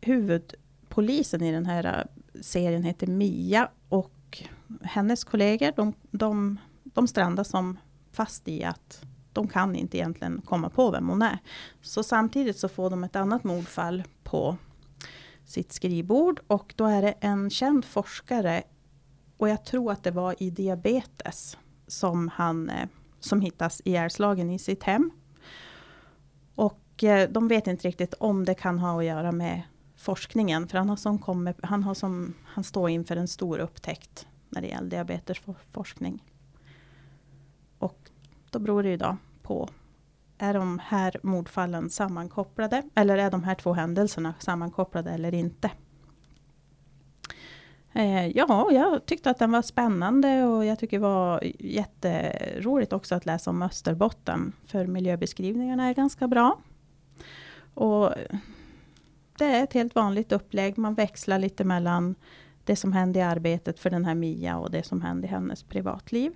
huvudpolisen 0.00 1.42
i 1.42 1.52
den 1.52 1.66
här 1.66 1.84
eh, 1.84 2.40
serien 2.42 2.82
heter 2.82 3.06
Mia 3.06 3.68
och 3.88 4.42
hennes 4.82 5.24
kollegor 5.24 5.72
de, 5.76 5.92
de, 6.10 6.58
de 6.84 7.08
strandar 7.08 7.44
som 7.44 7.78
fast 8.12 8.48
i 8.48 8.64
att 8.64 9.02
de 9.32 9.48
kan 9.48 9.76
inte 9.76 9.96
egentligen 9.96 10.40
komma 10.44 10.70
på 10.70 10.90
vem 10.90 11.08
hon 11.08 11.22
är. 11.22 11.38
Så 11.82 12.02
samtidigt 12.02 12.58
så 12.58 12.68
får 12.68 12.90
de 12.90 13.04
ett 13.04 13.16
annat 13.16 13.44
mordfall 13.44 14.02
på 14.22 14.56
sitt 15.48 15.72
skrivbord 15.72 16.40
och 16.46 16.74
då 16.76 16.86
är 16.86 17.02
det 17.02 17.14
en 17.20 17.50
känd 17.50 17.84
forskare 17.84 18.62
och 19.36 19.48
jag 19.48 19.64
tror 19.64 19.92
att 19.92 20.02
det 20.02 20.10
var 20.10 20.42
i 20.42 20.50
diabetes 20.50 21.58
som 21.86 22.28
han 22.28 22.70
eh, 22.70 22.88
som 23.20 23.40
hittas 23.40 23.82
ihjälslagen 23.84 24.50
i 24.50 24.58
sitt 24.58 24.82
hem. 24.82 25.10
Och 26.54 27.04
eh, 27.04 27.30
de 27.30 27.48
vet 27.48 27.66
inte 27.66 27.88
riktigt 27.88 28.14
om 28.14 28.44
det 28.44 28.54
kan 28.54 28.78
ha 28.78 28.98
att 28.98 29.04
göra 29.04 29.32
med 29.32 29.62
forskningen. 29.96 30.68
För 30.68 30.78
han, 30.78 30.88
har 30.88 30.96
som 30.96 31.18
kommit, 31.18 31.56
han, 31.62 31.82
har 31.82 31.94
som, 31.94 32.34
han 32.44 32.64
står 32.64 32.90
inför 32.90 33.16
en 33.16 33.28
stor 33.28 33.58
upptäckt 33.58 34.26
när 34.48 34.60
det 34.60 34.68
gäller 34.68 34.90
diabetesforskning. 34.90 36.24
Och 37.78 38.10
då 38.50 38.58
beror 38.58 38.82
det 38.82 38.88
ju 38.88 38.96
då 38.96 39.16
på 39.42 39.68
är 40.38 40.54
de 40.54 40.78
här 40.78 41.16
mordfallen 41.22 41.90
sammankopplade? 41.90 42.82
Eller 42.94 43.18
är 43.18 43.30
de 43.30 43.44
här 43.44 43.54
två 43.54 43.72
händelserna 43.72 44.34
sammankopplade 44.38 45.10
eller 45.10 45.34
inte? 45.34 45.70
Eh, 47.92 48.26
ja, 48.26 48.68
jag 48.72 49.06
tyckte 49.06 49.30
att 49.30 49.38
den 49.38 49.52
var 49.52 49.62
spännande 49.62 50.44
och 50.44 50.64
jag 50.64 50.78
tycker 50.78 50.96
det 50.98 51.02
var 51.02 51.42
jätteroligt 51.58 52.92
också 52.92 53.14
att 53.14 53.26
läsa 53.26 53.50
om 53.50 53.62
Österbotten. 53.62 54.52
För 54.66 54.86
miljöbeskrivningarna 54.86 55.88
är 55.88 55.94
ganska 55.94 56.28
bra. 56.28 56.58
Och 57.74 58.14
det 59.38 59.44
är 59.44 59.64
ett 59.64 59.72
helt 59.72 59.94
vanligt 59.94 60.32
upplägg. 60.32 60.78
Man 60.78 60.94
växlar 60.94 61.38
lite 61.38 61.64
mellan 61.64 62.14
det 62.64 62.76
som 62.76 62.92
hände 62.92 63.18
i 63.18 63.22
arbetet 63.22 63.78
för 63.78 63.90
den 63.90 64.04
här 64.04 64.14
Mia 64.14 64.58
och 64.58 64.70
det 64.70 64.82
som 64.82 65.02
hände 65.02 65.26
i 65.26 65.30
hennes 65.30 65.62
privatliv. 65.62 66.32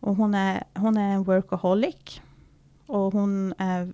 Och 0.00 0.16
hon 0.16 0.34
är, 0.34 0.64
hon 0.74 0.96
är 0.96 1.14
en 1.14 1.22
workaholic. 1.22 2.22
Och 2.86 3.12
hon 3.12 3.54
är 3.58 3.92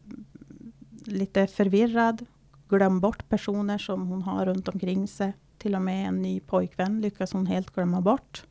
lite 1.05 1.47
förvirrad. 1.47 2.27
Glöm 2.69 3.01
bort 3.01 3.29
personer 3.29 3.79
som 3.79 4.07
hon 4.09 4.23
har 4.23 4.47
runt 4.47 4.69
omkring 4.69 5.09
sig. 5.09 5.33
Till 5.59 5.75
och 5.75 5.83
med 5.83 6.09
en 6.09 6.23
ny 6.23 6.41
pojkvän 6.41 7.01
lyckas 7.01 7.33
hon 7.33 7.47
helt 7.47 7.75
glömma 7.75 8.01
bort. 8.01 8.45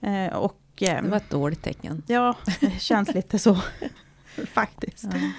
Eh, 0.00 0.36
och, 0.36 0.82
eh, 0.82 1.02
Det 1.02 1.08
var 1.08 1.16
ett 1.16 1.30
dåligt 1.30 1.62
tecken. 1.62 2.02
Ja, 2.06 2.36
det 2.60 2.80
känns 2.80 3.14
lite 3.14 3.38
så. 3.38 3.56
Faktiskt. 4.54 5.04
Ja. 5.04 5.30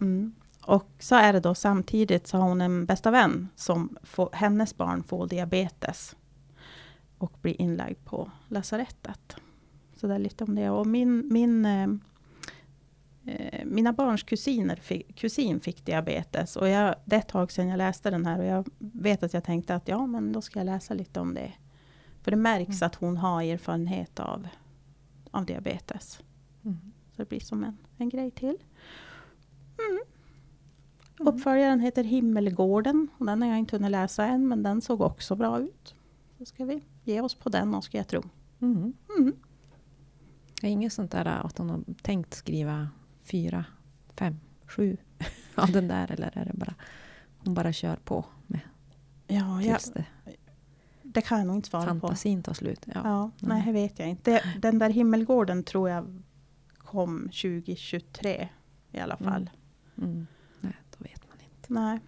Mm. 0.00 0.34
Och 0.66 0.90
så 0.98 1.14
är 1.14 1.32
det 1.32 1.40
då 1.40 1.54
samtidigt 1.54 2.26
så 2.26 2.38
har 2.38 2.48
hon 2.48 2.60
en 2.60 2.86
bästa 2.86 3.10
vän 3.10 3.48
som 3.56 3.96
får, 4.02 4.28
hennes 4.32 4.76
barn 4.76 5.02
får 5.02 5.26
diabetes. 5.26 6.16
Och 7.18 7.32
blir 7.42 7.60
inlagd 7.60 8.04
på 8.04 8.30
lasarettet. 8.48 9.36
Så 9.96 10.06
det 10.06 10.14
är 10.14 10.18
lite 10.18 10.44
om 10.44 10.54
det. 10.54 10.70
Och 10.70 10.86
min, 10.86 11.28
min, 11.32 11.64
eh, 11.66 11.82
eh, 11.82 11.88
mina 13.64 13.92
barns 13.92 14.22
kusiner 14.22 14.76
fick, 14.76 15.16
kusin 15.16 15.60
fick 15.60 15.84
diabetes. 15.86 16.56
Och 16.56 16.68
jag, 16.68 16.94
det 17.04 17.16
är 17.16 17.20
ett 17.20 17.28
tag 17.28 17.52
sedan 17.52 17.68
jag 17.68 17.78
läste 17.78 18.10
den 18.10 18.26
här. 18.26 18.38
Och 18.38 18.44
jag 18.44 18.68
vet 18.78 19.22
att 19.22 19.34
jag 19.34 19.44
tänkte 19.44 19.74
att 19.74 19.88
ja, 19.88 20.06
men 20.06 20.32
då 20.32 20.40
ska 20.40 20.60
jag 20.60 20.66
läsa 20.66 20.94
lite 20.94 21.20
om 21.20 21.34
det. 21.34 21.52
För 22.22 22.30
det 22.30 22.36
märks 22.36 22.82
Mm. 22.82 22.86
att 22.86 22.94
hon 22.94 23.16
har 23.16 23.42
erfarenhet 23.42 24.20
av, 24.20 24.48
av 25.30 25.46
diabetes. 25.46 26.20
Mm. 26.64 26.78
Så 27.10 27.22
det 27.22 27.28
blir 27.28 27.40
som 27.40 27.64
en, 27.64 27.76
en 27.96 28.08
grej 28.08 28.30
till. 28.30 28.58
Mm. 29.78 30.02
Mm. 31.20 31.34
Uppföljaren 31.34 31.80
heter 31.80 32.04
Himmelgården. 32.04 33.08
Och 33.18 33.26
den 33.26 33.42
har 33.42 33.48
jag 33.48 33.58
inte 33.58 33.76
hunnit 33.76 33.90
läsa 33.90 34.24
än, 34.26 34.48
men 34.48 34.62
den 34.62 34.80
såg 34.80 35.00
också 35.00 35.36
bra 35.36 35.60
ut. 35.60 35.94
Så 36.38 36.44
ska 36.44 36.64
vi 36.64 36.82
ge 37.04 37.20
oss 37.20 37.34
på 37.34 37.48
den, 37.48 37.82
ska 37.82 37.96
jag 37.96 38.08
tro. 38.08 38.22
Mm. 38.60 38.92
Mm. 39.18 39.32
Det 40.60 40.66
är 40.66 40.70
inget 40.70 40.92
sånt 40.92 41.10
där 41.10 41.24
att 41.24 41.58
hon 41.58 41.70
har 41.70 41.80
tänkt 42.02 42.34
skriva 42.34 42.88
fyra, 43.24 43.64
fem, 44.16 44.40
sju 44.66 44.96
av 45.54 45.72
den 45.72 45.88
där 45.88 46.12
eller 46.12 46.38
är 46.38 46.44
det 46.44 46.52
bara 46.54 46.74
hon 47.38 47.54
bara 47.54 47.72
kör 47.72 47.96
på 47.96 48.24
med 48.46 48.60
Ja, 49.26 49.62
jag, 49.62 49.78
det, 49.94 50.04
det 51.02 51.20
kan 51.20 51.38
jag 51.38 51.46
nog 51.46 51.56
inte 51.56 51.68
svara 51.68 51.82
på. 51.94 52.00
fantasin 52.00 52.42
tar 52.42 52.54
slut. 52.54 52.86
Ja. 52.94 53.00
Ja, 53.04 53.30
nej, 53.48 53.62
det 53.66 53.72
vet 53.72 53.98
jag 53.98 54.08
inte. 54.08 54.42
Den 54.58 54.78
där 54.78 54.90
Himmelgården 54.90 55.64
tror 55.64 55.90
jag 55.90 56.22
kom 56.78 57.22
2023 57.22 58.48
i 58.92 58.98
alla 58.98 59.16
fall. 59.16 59.50
Mm. 59.98 60.10
Mm. 60.10 60.26
Nej, 60.60 60.76
då 60.98 61.04
vet 61.04 61.28
man 61.28 61.38
inte. 61.40 61.72
Nej. 61.72 61.98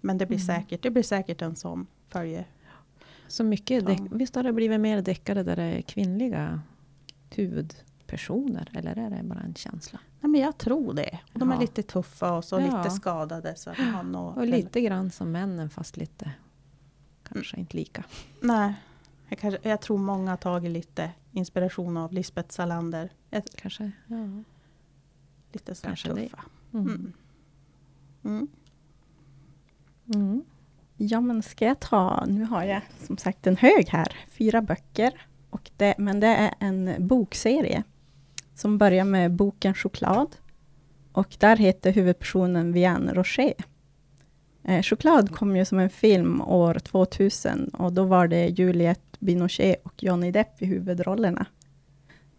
Men 0.00 0.18
det 0.18 0.26
blir, 0.26 0.38
Mm. 0.38 0.46
säkert, 0.46 0.82
det 0.82 0.90
blir 0.90 1.02
säkert 1.02 1.42
en 1.42 1.56
sån 1.56 1.86
följe. 2.08 2.44
Så 3.28 3.44
mycket, 3.44 3.84
deck- 3.84 4.08
visst 4.16 4.34
har 4.34 4.42
det 4.42 4.52
blivit 4.52 4.80
mer 4.80 5.02
deckare 5.02 5.42
där 5.42 5.56
det 5.56 5.62
är 5.62 5.82
kvinnliga 5.82 6.60
huvudpersoner? 8.08 8.68
Eller 8.74 8.98
är 8.98 9.10
det 9.10 9.22
bara 9.22 9.40
en 9.40 9.54
känsla? 9.54 9.98
Nej, 10.20 10.30
men 10.30 10.40
jag 10.40 10.58
tror 10.58 10.94
det. 10.94 11.18
Och 11.32 11.38
de 11.38 11.50
är 11.50 11.54
Ja. 11.54 11.60
lite 11.60 11.82
tuffa 11.82 12.36
och 12.36 12.44
så 12.44 12.60
Ja. 12.60 12.64
lite 12.82 12.90
skadade. 12.94 13.56
Så 13.56 13.70
att 13.70 13.76
de 13.76 13.82
har 13.82 14.02
nå- 14.02 14.34
Och 14.36 14.46
lite 14.46 14.80
grann 14.80 15.10
som 15.10 15.32
männen 15.32 15.70
fast 15.70 15.96
lite 15.96 16.30
kanske 17.28 17.56
inte 17.56 17.76
lika. 17.76 18.04
Nej, 18.40 18.74
jag, 19.28 19.38
kanske, 19.38 19.68
jag 19.68 19.80
tror 19.80 19.98
många 19.98 20.30
har 20.30 20.36
tagit 20.36 20.70
lite 20.70 21.10
inspiration 21.32 21.96
av 21.96 22.12
Lisbeth 22.12 22.50
Salander. 22.50 23.10
Ett, 23.30 23.56
Kanske, 23.56 23.90
ja. 24.06 24.16
lite 25.52 25.74
så 25.74 25.86
Kanske 25.86 26.08
tuffa. 26.14 26.44
Mm. 26.72 26.86
Mm. 26.86 27.12
Mm. 28.24 28.48
Mm. 30.14 30.44
Ja, 30.96 31.20
men 31.20 31.42
ska 31.42 31.64
jag 31.66 31.80
ta... 31.80 32.24
Nu 32.26 32.44
har 32.44 32.64
jag 32.64 32.80
som 33.06 33.18
sagt 33.18 33.46
en 33.46 33.56
hög 33.56 33.88
här, 33.88 34.16
fyra 34.28 34.62
böcker. 34.62 35.26
Och 35.50 35.70
det, 35.76 35.94
men 35.98 36.20
det 36.20 36.26
är 36.26 36.54
en 36.58 36.94
bokserie 37.08 37.82
som 38.54 38.78
börjar 38.78 39.04
med 39.04 39.32
boken 39.32 39.74
Choklad. 39.74 40.36
Och 41.12 41.36
där 41.38 41.56
heter 41.56 41.92
huvudpersonen 41.92 42.72
Vianne 42.72 43.14
Rocher. 43.14 43.54
Eh, 44.64 44.82
Choklad 44.82 45.30
kom 45.36 45.56
ju 45.56 45.64
som 45.64 45.78
en 45.78 45.90
film 45.90 46.42
år 46.42 46.74
2000 46.74 47.68
och 47.68 47.92
då 47.92 48.04
var 48.04 48.28
det 48.28 48.46
Juliette 48.46 49.00
Binochet 49.18 49.82
och 49.84 50.02
Johnny 50.02 50.30
Depp 50.30 50.62
i 50.62 50.66
huvudrollerna. 50.66 51.46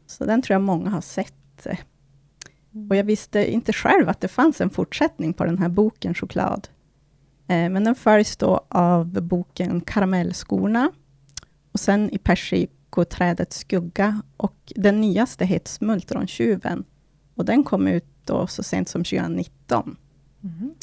Så 0.05 0.25
den 0.25 0.41
tror 0.41 0.53
jag 0.55 0.62
många 0.62 0.89
har 0.89 1.01
sett. 1.01 1.65
eh. 1.65 1.77
Och 2.89 2.95
jag 2.95 3.03
visste 3.03 3.51
inte 3.53 3.74
själv 3.74 4.10
att 4.10 4.22
det 4.22 4.27
fanns 4.27 4.62
en 4.62 4.69
fortsättning 4.69 5.34
på 5.34 5.45
den 5.45 5.57
här 5.57 5.69
boken 5.69 6.13
Choklad. 6.13 6.67
Eh, 7.48 7.69
Men 7.69 7.84
den 7.84 7.95
följs 7.95 8.38
då 8.38 8.65
av 8.67 9.22
boken 9.22 9.81
Karamellskorna 9.81 10.91
och 11.72 11.79
sen 11.79 12.10
i 12.13 12.17
persikoträdets 12.95 13.57
skugga 13.59 14.21
och 14.37 14.73
den 14.75 15.01
nyaste 15.01 15.45
heter 15.45 15.69
Smultrontjuven 15.69 16.83
och 17.35 17.45
den 17.45 17.63
kom 17.63 17.87
ut 17.87 18.05
då 18.25 18.47
så 18.47 18.63
sent 18.63 18.89
som 18.89 19.03
2019. 19.03 19.97
Mhm. 20.41 20.73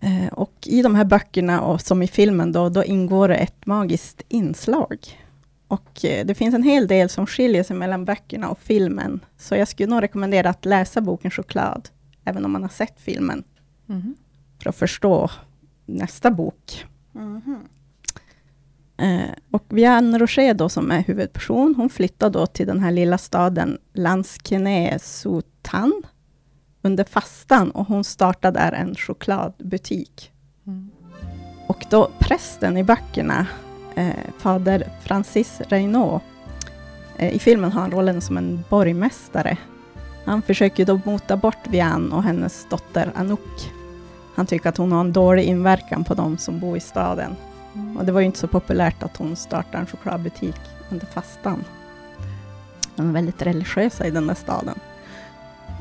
Eh, 0.00 0.32
Och 0.32 0.52
i 0.66 0.82
de 0.82 0.94
här 0.94 1.04
böckerna, 1.04 1.60
och 1.60 1.80
som 1.80 2.02
i 2.02 2.06
filmen, 2.08 2.52
då, 2.52 2.68
då 2.68 2.84
ingår 2.84 3.28
det 3.28 3.34
ett 3.36 3.66
magiskt 3.66 4.22
inslag. 4.28 4.98
Och 5.68 6.04
eh, 6.04 6.26
det 6.26 6.34
finns 6.34 6.54
en 6.54 6.62
hel 6.62 6.86
del 6.86 7.08
som 7.08 7.26
skiljer 7.26 7.62
sig 7.62 7.76
mellan 7.76 8.04
böckerna 8.04 8.48
och 8.48 8.58
filmen. 8.58 9.20
Så 9.38 9.54
jag 9.56 9.68
skulle 9.68 9.88
nog 9.90 10.02
rekommendera 10.02 10.50
att 10.50 10.64
läsa 10.64 11.00
boken 11.00 11.30
Choklad, 11.30 11.88
även 12.24 12.44
om 12.44 12.52
man 12.52 12.62
har 12.62 12.68
sett 12.70 13.00
filmen, 13.00 13.44
Mhm. 13.86 14.14
för 14.62 14.70
att 14.70 14.76
förstå 14.76 15.30
nästa 15.86 16.30
bok. 16.30 16.84
Mhm. 17.12 17.58
Eh, 18.98 19.30
och 19.50 19.64
Vianne 19.68 20.18
Rocher 20.18 20.54
då, 20.54 20.68
som 20.68 20.90
är 20.90 21.02
huvudperson, 21.02 21.74
hon 21.76 21.90
flyttar 21.90 22.30
då 22.30 22.46
till 22.46 22.66
den 22.66 22.80
här 22.80 22.92
lilla 22.92 23.18
staden 23.18 23.78
Lanskene-Sotan 23.92 26.02
under 26.82 27.04
fastan 27.04 27.70
och 27.70 27.86
hon 27.86 28.04
startar 28.04 28.52
där 28.52 28.72
en 28.72 28.94
chokladbutik. 28.94 30.32
Mm. 30.66 30.90
Och 31.66 31.86
då 31.90 32.10
prästen 32.18 32.76
i 32.76 32.84
böckerna, 32.84 33.46
eh, 33.94 34.10
fader 34.38 34.88
Francis 35.02 35.60
Reynaud, 35.68 36.20
eh, 37.18 37.34
i 37.34 37.38
filmen 37.38 37.72
har 37.72 37.80
han 37.80 37.90
rollen 37.90 38.20
som 38.20 38.36
en 38.36 38.64
borgmästare. 38.68 39.56
Han 40.24 40.42
försöker 40.42 40.86
då 40.86 41.00
mota 41.04 41.36
bort 41.36 41.68
Vianne 41.68 42.14
och 42.14 42.22
hennes 42.22 42.66
dotter 42.70 43.12
Anouk. 43.14 43.72
Han 44.34 44.46
tycker 44.46 44.68
att 44.68 44.76
hon 44.76 44.92
har 44.92 45.00
en 45.00 45.12
dålig 45.12 45.44
inverkan 45.44 46.04
på 46.04 46.14
de 46.14 46.38
som 46.38 46.60
bor 46.60 46.76
i 46.76 46.80
staden. 46.80 47.36
Och 47.98 48.04
det 48.04 48.12
var 48.12 48.20
ju 48.20 48.26
inte 48.26 48.38
så 48.38 48.48
populärt 48.48 49.02
att 49.02 49.16
hon 49.16 49.36
startade 49.36 49.78
en 49.78 49.86
chokladbutik 49.86 50.60
under 50.90 51.06
fastan. 51.06 51.64
De 52.96 53.08
är 53.08 53.12
väldigt 53.12 53.42
religiösa 53.42 54.06
i 54.06 54.10
den 54.10 54.26
där 54.26 54.34
staden. 54.34 54.78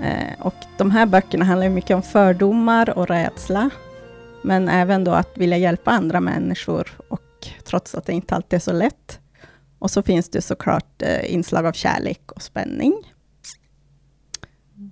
Eh, 0.04 0.42
och 0.42 0.56
de 0.78 0.92
här 0.92 1.06
böckerna 1.06 1.46
handlar 1.46 1.70
mycket 1.70 1.96
om 1.96 2.02
fördomar 2.02 2.98
och 2.98 3.08
rädsla. 3.08 3.70
Men 4.44 4.70
även 4.70 5.04
då 5.04 5.12
att 5.12 5.38
vilja 5.38 5.58
hjälpa 5.58 5.92
andra 5.92 6.20
människor, 6.20 6.98
och 7.10 7.22
trots 7.64 7.96
att 7.96 8.06
det 8.06 8.14
inte 8.14 8.36
alltid 8.36 8.58
är 8.58 8.62
så 8.62 8.74
lätt. 8.74 9.20
Och 9.80 9.92
så 9.92 10.04
finns 10.04 10.30
det 10.30 10.42
såklart 10.42 11.02
eh, 11.02 11.34
inslag 11.34 11.66
av 11.66 11.74
kärlek 11.74 12.32
och 12.32 12.42
spänning. 12.42 12.94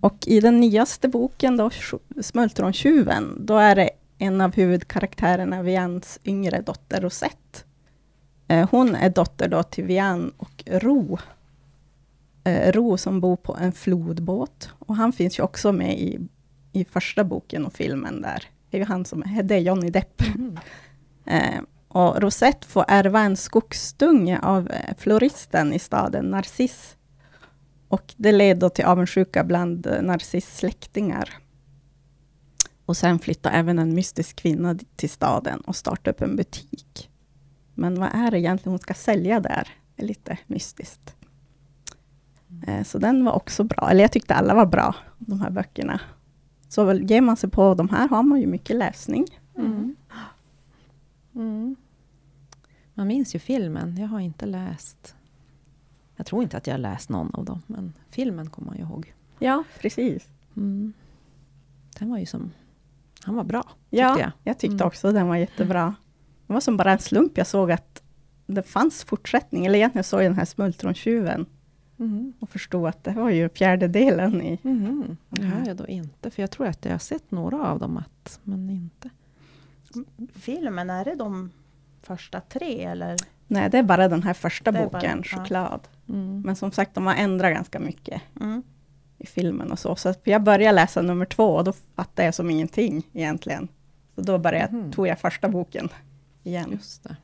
Och 0.02 0.28
i 0.28 0.40
den 0.40 0.60
nyaste 0.60 1.08
boken, 1.08 1.58
då, 1.58 1.70
Smultrontjuven, 2.22 3.46
då 3.46 3.58
är 3.58 3.76
det 3.76 3.90
en 4.24 4.42
av 4.42 4.56
huvudkaraktärerna, 4.56 5.62
Vians 5.62 6.20
yngre 6.24 6.62
dotter 6.62 7.01
Rosette. 7.01 7.60
Eh, 8.48 8.70
hon 8.72 8.96
är 8.96 9.10
dotter 9.10 9.48
då 9.48 9.63
till 9.63 9.84
Vian 9.84 10.34
och 10.38 10.63
Ro. 10.65 11.18
Eh, 12.44 12.72
Ro 12.72 12.98
som 12.98 13.20
bor 13.20 13.36
på 13.36 13.58
en 13.58 13.72
flodbåt. 13.72 14.70
Och 14.80 14.96
han 14.96 15.13
finns 15.13 15.39
ju 15.39 15.44
också 15.44 15.72
med 15.72 16.00
i, 16.00 16.20
i 16.72 16.86
första 16.86 17.24
boken 17.24 17.65
och 17.65 17.74
filmen 17.74 18.22
där. 18.22 18.44
Det 18.70 18.77
är 18.77 18.80
ju 18.82 18.86
han 18.86 19.06
som 19.06 19.24
är, 19.24 19.44
det 19.44 19.56
är 19.56 19.60
Johnny 19.60 19.89
Depp. 19.89 20.22
Mm. 20.36 20.58
Eh, 21.25 21.62
och 21.88 22.22
Rosette 22.22 22.68
får 22.68 22.86
ärva 22.88 23.20
en 23.20 23.38
skogsdunge 23.38 24.39
av 24.39 24.72
floristen 24.98 25.74
i 25.74 25.80
staden, 25.80 26.25
Narciss. 26.25 26.98
Och 27.88 28.13
det 28.18 28.32
leder 28.32 28.70
till 28.70 28.86
avundsjuka 28.86 29.44
bland 29.44 29.98
Narciss 30.01 30.58
släktingar. 30.58 31.43
Och 32.86 32.98
sen 32.98 33.20
flyttar 33.20 33.52
även 33.52 33.80
en 33.80 33.96
mystisk 33.96 34.36
kvinna 34.36 34.75
till 34.96 35.10
staden 35.10 35.60
och 35.60 35.75
startar 35.75 36.12
upp 36.12 36.22
en 36.22 36.36
butik. 36.36 37.10
Men 37.74 38.00
vad 38.00 38.10
är 38.13 38.32
det 38.32 38.40
egentligen 38.40 38.72
hon 38.72 38.80
ska 38.80 38.94
sälja 38.94 39.40
där? 39.40 39.68
Det 39.96 40.04
är 40.04 40.08
lite 40.08 40.38
mystiskt. 40.48 41.16
Mm. 42.68 42.86
Så 42.86 42.98
den 42.98 43.25
var 43.25 43.34
också 43.34 43.63
bra, 43.63 43.90
eller 43.92 44.02
jag 44.02 44.12
tyckte 44.12 44.36
alla 44.36 44.54
var 44.54 44.66
bra, 44.66 44.96
de 45.18 45.42
här 45.42 45.50
böckerna. 45.50 46.02
Så 46.70 46.94
ger 46.94 47.22
man 47.22 47.38
sig 47.38 47.50
på 47.50 47.74
de 47.74 47.90
här 47.90 48.08
har 48.08 48.24
man 48.24 48.42
ju 48.42 48.48
mycket 48.48 48.75
läsning. 48.75 49.25
Mm. 49.58 49.96
Mm. 51.36 51.75
Man 52.94 53.08
minns 53.08 53.36
ju 53.36 53.40
filmen. 53.40 53.98
Jag 53.98 54.08
har 54.08 54.20
inte 54.20 54.46
läst... 54.46 55.16
Jag 56.16 56.25
tror 56.25 56.44
inte 56.44 56.58
att 56.58 56.68
jag 56.68 56.74
har 56.74 56.80
läst 56.80 57.10
någon 57.10 57.36
av 57.36 57.46
dem, 57.46 57.62
men 57.68 57.94
filmen 58.10 58.50
kommer 58.50 58.68
man 58.68 58.78
ju 58.78 58.84
ihåg. 58.84 59.13
Ja, 59.40 59.63
precis. 59.80 60.28
Mm. 60.58 60.94
Den 62.00 62.10
var 62.10 62.18
ju 62.18 62.25
som... 62.25 62.52
Han 63.25 63.36
var 63.36 63.44
bra, 63.44 63.63
Ja, 63.89 64.20
jag, 64.20 64.32
jag 64.44 64.58
tyckte 64.58 64.75
mm. 64.75 64.88
också 64.88 65.12
den 65.12 65.27
var 65.27 65.36
jättebra. 65.36 65.96
Det 66.48 66.53
var 66.53 66.60
som 66.60 66.77
bara 66.77 66.92
en 66.92 67.00
slump. 67.00 67.38
Jag 67.38 67.48
såg 67.48 67.72
att 67.72 68.03
det 68.46 68.63
fanns 68.63 69.03
fortsättning. 69.03 69.65
Eller 69.65 69.75
egentligen 69.75 70.03
såg 70.03 70.20
jag 70.20 70.32
den 70.32 70.38
här 70.38 70.46
Smultrontjuven. 70.46 71.46
Mm. 72.00 72.34
Och 72.39 72.50
förstod 72.50 72.88
att 72.88 73.03
det 73.03 73.12
var 73.12 73.30
ju 73.30 73.50
fjärdedelen 73.50 74.42
i... 74.42 74.60
Mm. 74.63 75.18
Det 75.30 75.46
har 75.46 75.68
jag 75.68 75.77
då 75.77 75.88
inte. 75.88 76.32
För 76.32 76.44
jag 76.44 76.51
tror 76.51 76.68
att 76.68 76.86
jag 76.86 76.92
har 76.92 77.00
sett 77.00 77.32
några 77.32 77.68
av 77.68 77.80
dem, 77.80 77.98
att, 77.98 78.39
men 78.44 78.70
inte... 78.70 79.10
Filmen, 80.34 80.89
är 80.89 81.06
det 81.06 81.15
de 81.15 81.51
första 82.01 82.42
tre 82.42 82.84
eller? 82.84 83.18
Nej, 83.48 83.70
det 83.70 83.77
är 83.77 83.84
bara 83.84 84.08
den 84.08 84.24
här 84.24 84.34
första 84.34 84.72
boken, 84.72 85.18
bara, 85.18 85.24
Choklad. 85.24 85.80
Ja. 86.06 86.13
Mm. 86.13 86.42
Men 86.42 86.56
som 86.56 86.72
sagt, 86.72 86.96
de 86.96 87.06
har 87.06 87.15
ändrat 87.15 87.53
ganska 87.53 87.80
mycket 87.80 88.22
mm. 88.42 88.63
I 89.24 89.27
filmen 89.27 89.72
och 89.72 89.80
så. 89.80 89.96
Så 89.96 90.13
jag 90.24 90.44
började 90.44 90.75
läsa 90.75 91.01
nummer 91.01 91.25
två 91.25 91.56
och 91.56 91.63
då 91.63 91.74
fattade 91.96 92.25
jag 92.25 92.36
som 92.36 92.50
ingenting 92.50 93.08
egentligen. 93.13 93.68
Så 94.15 94.22
då 94.22 94.38
började, 94.38 94.77
mm. 94.77 94.92
tog 94.92 95.08
jag 95.08 95.20
första 95.20 95.50
boken 95.50 95.89
igen. 96.44 96.72
Just 96.72 97.03
det. 97.03 97.15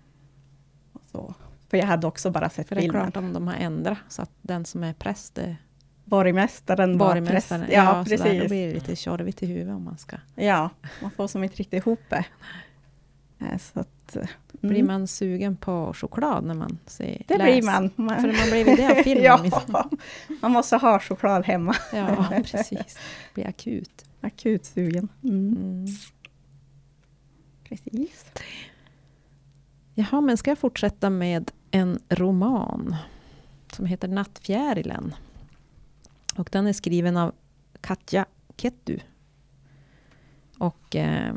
Så. 1.11 1.33
För 1.69 1.77
jag 1.77 1.85
hade 1.85 2.07
också 2.07 2.31
bara 2.31 2.49
sett 2.49 2.67
För 2.67 2.75
filmen. 2.75 2.93
det 2.93 2.99
är 2.99 3.11
klart 3.11 3.23
om 3.23 3.33
de 3.33 3.47
har 3.47 3.55
ändrat, 3.55 3.97
så 4.09 4.21
att 4.21 4.31
den 4.41 4.65
som 4.65 4.83
är 4.83 4.93
präst 4.93 5.37
är 5.37 5.57
Borgmästaren 6.05 6.97
var 6.97 7.25
präst. 7.25 7.51
Ja, 7.51 7.65
ja 7.69 8.03
precis. 8.03 8.21
Där, 8.21 8.41
då 8.41 8.47
blir 8.47 8.67
det 8.67 8.73
lite 8.73 8.95
tjorvigt 8.95 9.43
i 9.43 9.45
huvudet 9.45 9.75
om 9.75 9.83
man 9.83 9.97
ska... 9.97 10.17
Ja, 10.35 10.69
man 11.01 11.11
får 11.11 11.27
som 11.27 11.43
inte 11.43 11.55
riktigt 11.55 11.85
ihop 11.85 11.99
det. 12.09 12.25
Eh, 13.41 13.57
så 13.57 13.79
att, 13.79 14.17
mm. 14.61 14.73
Blir 14.73 14.83
man 14.83 15.07
sugen 15.07 15.55
på 15.57 15.93
choklad 15.93 16.43
när 16.43 16.53
man 16.53 16.77
ser 16.85 17.23
Det 17.27 17.37
läs? 17.37 17.45
blir 17.45 17.63
man. 17.71 17.89
man. 17.95 18.21
För 18.21 18.27
man 18.27 18.49
blir 18.65 18.77
det 18.77 18.91
av 18.91 18.95
filmen. 19.03 19.23
ja, 19.67 19.89
man 20.41 20.51
måste 20.51 20.77
ha 20.77 20.99
choklad 20.99 21.45
hemma. 21.45 21.75
ja, 21.93 22.25
precis. 22.45 22.99
Blir 23.33 23.47
akut. 23.47 24.05
Akut 24.21 24.65
sugen. 24.65 25.07
Mm. 25.23 25.55
Mm. 25.57 25.85
Precis. 27.63 28.25
Jaha, 29.93 30.21
men 30.21 30.37
ska 30.37 30.51
jag 30.51 30.57
fortsätta 30.57 31.09
med 31.09 31.51
en 31.71 31.99
roman 32.09 32.95
som 33.73 33.85
heter 33.85 34.07
Nattfjärilen. 34.07 35.15
Och 36.35 36.49
den 36.51 36.67
är 36.67 36.73
skriven 36.73 37.17
av 37.17 37.31
Katja 37.81 38.25
Kettu. 38.57 38.99
Och 40.57 40.95
eh, 40.95 41.33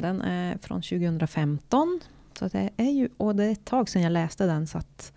den 0.00 0.20
är 0.20 0.58
från 0.58 0.82
2015. 0.82 2.00
Så 2.38 2.48
det 2.48 2.70
är 2.76 2.90
ju, 2.90 3.08
och 3.16 3.36
det 3.36 3.44
är 3.44 3.52
ett 3.52 3.64
tag 3.64 3.88
sedan 3.88 4.02
jag 4.02 4.12
läste 4.12 4.46
den. 4.46 4.66
Så 4.66 4.78
att, 4.78 5.12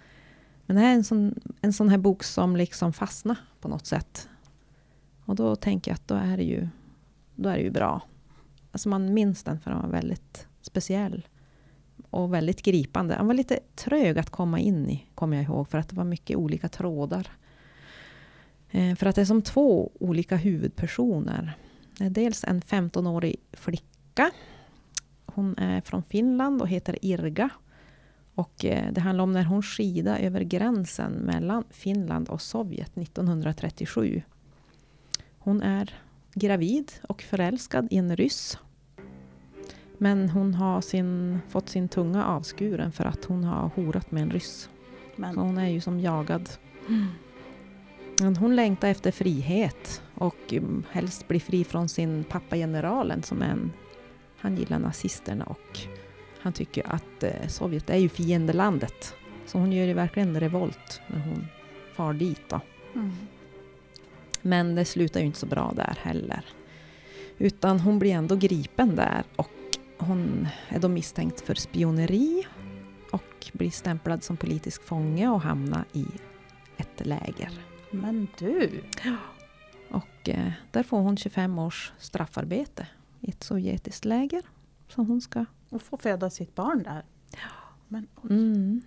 men 0.65 0.77
det 0.77 0.84
är 0.84 0.93
en 0.93 1.03
sån, 1.03 1.39
en 1.62 1.73
sån 1.73 1.89
här 1.89 1.97
bok 1.97 2.23
som 2.23 2.56
liksom 2.56 2.93
fastnar 2.93 3.38
på 3.62 3.67
något 3.67 3.86
sätt. 3.86 4.30
Och 5.25 5.36
då 5.36 5.56
tänker 5.56 5.91
jag 5.91 5.95
att 5.95 6.08
då 6.08 6.15
är 6.15 6.38
det 6.38 6.43
ju, 6.43 6.67
då 7.36 7.49
är 7.49 7.58
det 7.58 7.63
ju 7.63 7.71
bra. 7.71 8.01
Alltså 8.71 8.89
man 8.89 9.13
minns 9.13 9.43
den 9.43 9.60
för 9.60 9.71
den 9.71 9.82
var 9.82 9.89
väldigt 9.89 10.47
speciell. 10.62 11.27
Och 12.10 12.34
väldigt 12.34 12.62
gripande. 12.62 13.15
Den 13.15 13.27
var 13.27 13.34
lite 13.34 13.60
trög 13.75 14.17
att 14.17 14.30
komma 14.30 14.60
in 14.60 14.89
i, 14.89 15.06
kommer 15.15 15.38
jag 15.38 15.43
ihåg. 15.43 15.67
För 15.67 15.77
att 15.77 15.89
det 15.89 15.95
var 15.95 16.03
mycket 16.03 16.38
olika 16.38 16.69
trådar. 16.69 17.32
Eh, 18.71 18.95
för 18.95 19.06
att 19.06 19.15
det 19.15 19.21
är 19.21 19.25
som 19.25 19.41
två 19.41 19.91
olika 19.99 20.36
huvudpersoner. 20.36 21.58
Dels 21.97 22.43
en 22.43 22.62
15-årig 22.62 23.36
flicka. 23.53 24.32
Hon 25.38 25.58
är 25.58 25.82
från 25.82 26.04
Finland 26.04 26.62
och 26.62 26.67
heter 26.67 27.06
Irga. 27.06 27.50
Och 28.36 28.65
eh, 28.65 28.91
det 28.91 29.02
handlar 29.02 29.23
om 29.23 29.32
när 29.32 29.43
hon 29.43 29.63
skidade 29.63 30.19
över 30.19 30.41
gränsen 30.41 31.12
mellan 31.12 31.63
Finland 31.69 32.30
och 32.30 32.41
Sovjet 32.41 32.97
1937. 32.97 34.21
Hon 35.38 35.62
är 35.62 35.95
gravid 36.34 36.91
och 37.02 37.21
förälskad 37.21 37.88
i 37.91 37.97
en 37.97 38.15
ryss. 38.15 38.58
Men 39.97 40.30
hon 40.30 40.54
har 40.54 40.82
sin, 40.82 41.39
fått 41.50 41.69
sin 41.69 41.88
tunga 41.88 42.26
avskuren 42.26 42.91
för 42.91 43.06
att 43.06 43.26
hon 43.26 43.43
har 43.43 43.69
horat 43.76 44.12
med 44.12 44.23
en 44.23 44.32
ryss. 44.32 44.69
Men. 45.15 45.34
Så 45.34 45.39
hon 45.39 45.58
är 45.58 45.67
ju 45.67 45.82
som 45.82 46.00
jagad. 46.00 46.50
Mm. 46.88 47.06
Men 48.19 48.36
hon 48.36 48.56
längtar 48.56 48.88
efter 48.88 49.12
frihet 49.12 50.02
och 50.13 50.54
um, 50.54 50.84
helst 50.91 51.28
bli 51.28 51.39
fri 51.39 51.63
från 51.63 51.89
sin 51.89 52.23
pappa 52.23 52.56
generalen 52.56 53.23
som 53.23 53.41
är 53.41 53.50
en, 53.50 53.71
han 54.38 54.58
gillar 54.58 54.80
nazisterna 54.80 55.45
och 55.45 55.80
han 56.39 56.54
tycker 56.54 56.93
att 56.93 57.23
eh, 57.23 57.47
Sovjet 57.47 57.89
är 57.89 57.97
ju 57.97 58.10
fiendelandet. 58.10 59.15
Så 59.45 59.58
hon 59.58 59.71
gör 59.71 59.86
ju 59.86 59.93
verkligen 59.93 60.39
revolt 60.39 61.02
när 61.08 61.19
hon 61.19 61.47
far 61.93 62.13
dit. 62.13 62.54
Mm. 62.95 63.12
Men 64.41 64.76
det 64.76 64.86
slutar 64.86 65.19
ju 65.19 65.26
inte 65.26 65.39
så 65.39 65.45
bra 65.45 65.73
där 65.76 65.97
heller. 66.02 66.45
Utan 67.38 67.80
hon 67.80 68.00
blir 68.00 68.12
ändå 68.12 68.36
gripen 68.36 68.95
där 68.95 69.23
och 69.36 69.52
hon 69.97 70.47
är 70.69 70.80
då 70.80 70.88
misstänkt 70.88 71.41
för 71.41 71.56
spioneri 71.56 72.47
och 73.12 73.52
blir 73.54 73.71
stämplad 73.71 74.23
som 74.23 74.38
politisk 74.38 74.84
fånge 74.84 75.30
och 75.30 75.41
hamnar 75.41 75.86
i 75.93 76.06
ett 76.78 77.06
läger. 77.06 77.52
Men 77.91 78.28
du! 78.39 78.84
Och 79.89 80.30
eh, 80.30 80.52
där 80.71 80.84
får 80.84 81.00
hon 81.00 81.17
25 81.17 81.60
års 81.60 81.91
straffarbete 81.97 82.88
i 83.21 83.30
ett 83.30 83.43
sovjetiskt 83.43 84.06
läger. 84.06 84.41
Så 84.88 85.03
hon 85.03 85.21
ska... 85.21 85.45
Och 85.69 85.82
få 85.82 85.97
föda 85.97 86.30
sitt 86.30 86.56
barn 86.56 86.84
där. 86.84 87.06
Ja. 87.32 87.39
Men, 87.88 88.08
mm. 88.30 88.82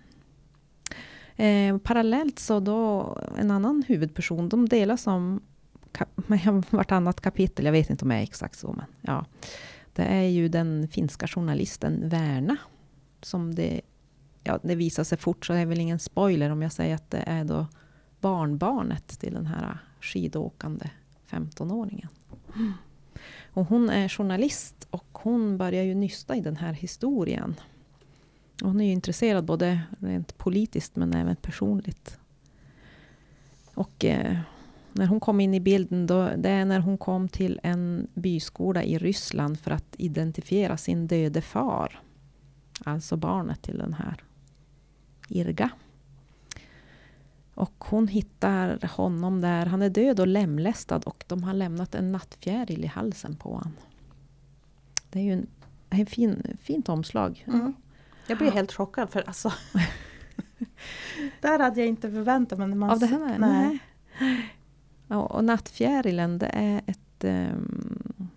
eh, 1.35 1.77
parallellt 1.77 2.39
så 2.39 2.59
då 2.59 3.17
en 3.37 3.51
annan 3.51 3.83
huvudperson, 3.87 4.49
de 4.49 4.69
delas 4.69 5.07
om 5.07 5.41
vartannat 6.69 7.21
kapitel. 7.21 7.65
Jag 7.65 7.71
vet 7.71 7.89
inte 7.89 8.05
om 8.05 8.09
det 8.09 8.15
är 8.15 8.23
exakt 8.23 8.59
så, 8.59 8.73
men 8.73 8.85
ja. 9.01 9.25
Det 9.93 10.03
är 10.03 10.23
ju 10.23 10.47
den 10.47 10.87
finska 10.87 11.27
journalisten 11.27 12.09
Verna. 12.09 12.57
Som 13.21 13.55
det, 13.55 13.81
ja, 14.43 14.59
det 14.63 14.75
visar 14.75 15.03
sig 15.03 15.17
fort, 15.17 15.45
så 15.45 15.53
det 15.53 15.59
är 15.59 15.65
väl 15.65 15.79
ingen 15.79 15.99
spoiler 15.99 16.49
om 16.49 16.61
jag 16.61 16.71
säger 16.71 16.95
att 16.95 17.11
det 17.11 17.23
är 17.27 17.43
då 17.43 17.67
barnbarnet 18.19 19.07
till 19.07 19.33
den 19.33 19.45
här 19.45 19.77
skidåkande 20.01 20.89
15-åringen. 21.29 22.07
Mm. 22.55 22.73
Och 23.53 23.65
hon 23.65 23.89
är 23.89 24.09
journalist 24.09 24.87
och 24.89 25.07
hon 25.11 25.57
börjar 25.57 25.83
ju 25.83 25.95
nysta 25.95 26.35
i 26.35 26.41
den 26.41 26.57
här 26.57 26.73
historien. 26.73 27.55
hon 28.61 28.81
är 28.81 28.85
ju 28.85 28.91
intresserad 28.91 29.45
både 29.45 29.81
rent 29.99 30.37
politiskt 30.37 30.95
men 30.95 31.13
även 31.13 31.35
personligt. 31.35 32.17
Och 33.73 34.05
eh, 34.05 34.37
när 34.93 35.05
hon 35.05 35.19
kom 35.19 35.39
in 35.39 35.53
i 35.53 35.59
bilden, 35.59 36.07
då, 36.07 36.29
det 36.37 36.49
är 36.49 36.65
när 36.65 36.79
hon 36.79 36.97
kom 36.97 37.29
till 37.29 37.59
en 37.63 38.07
byskola 38.13 38.83
i 38.83 38.97
Ryssland 38.97 39.59
för 39.59 39.71
att 39.71 39.95
identifiera 39.97 40.77
sin 40.77 41.07
döde 41.07 41.41
far. 41.41 42.01
Alltså 42.83 43.17
barnet 43.17 43.61
till 43.61 43.77
den 43.77 43.93
här 43.93 44.23
Irga 45.27 45.69
hon 47.77 48.07
hittar 48.07 48.87
honom 48.95 49.41
där. 49.41 49.65
Han 49.65 49.81
är 49.81 49.89
död 49.89 50.19
och 50.19 50.27
lemlästad 50.27 51.01
och 51.05 51.23
de 51.27 51.43
har 51.43 51.53
lämnat 51.53 51.95
en 51.95 52.11
nattfjäril 52.11 52.83
i 52.83 52.87
halsen 52.87 53.35
på 53.35 53.49
honom. 53.49 53.73
Det 55.09 55.19
är 55.19 55.23
ju 55.23 55.33
en, 55.33 55.47
en 55.89 56.05
fin, 56.05 56.57
fint 56.61 56.89
omslag. 56.89 57.45
Mm. 57.47 57.73
Jag 58.27 58.37
blir 58.37 58.51
helt 58.51 58.71
chockad 58.71 59.09
för 59.09 59.21
alltså. 59.27 59.53
där 61.41 61.59
hade 61.59 61.79
jag 61.79 61.87
inte 61.87 62.11
förväntat 62.11 62.59
mig. 62.59 62.67
Man 62.67 62.89
Av 62.89 62.99
det 62.99 63.05
här? 63.05 63.39
Nej. 63.39 63.79
Ja, 65.07 65.21
och 65.21 65.43
nattfjärilen 65.43 66.37
det 66.37 66.49
är 66.53 66.81
ett 66.85 67.23
ehm, 67.23 68.27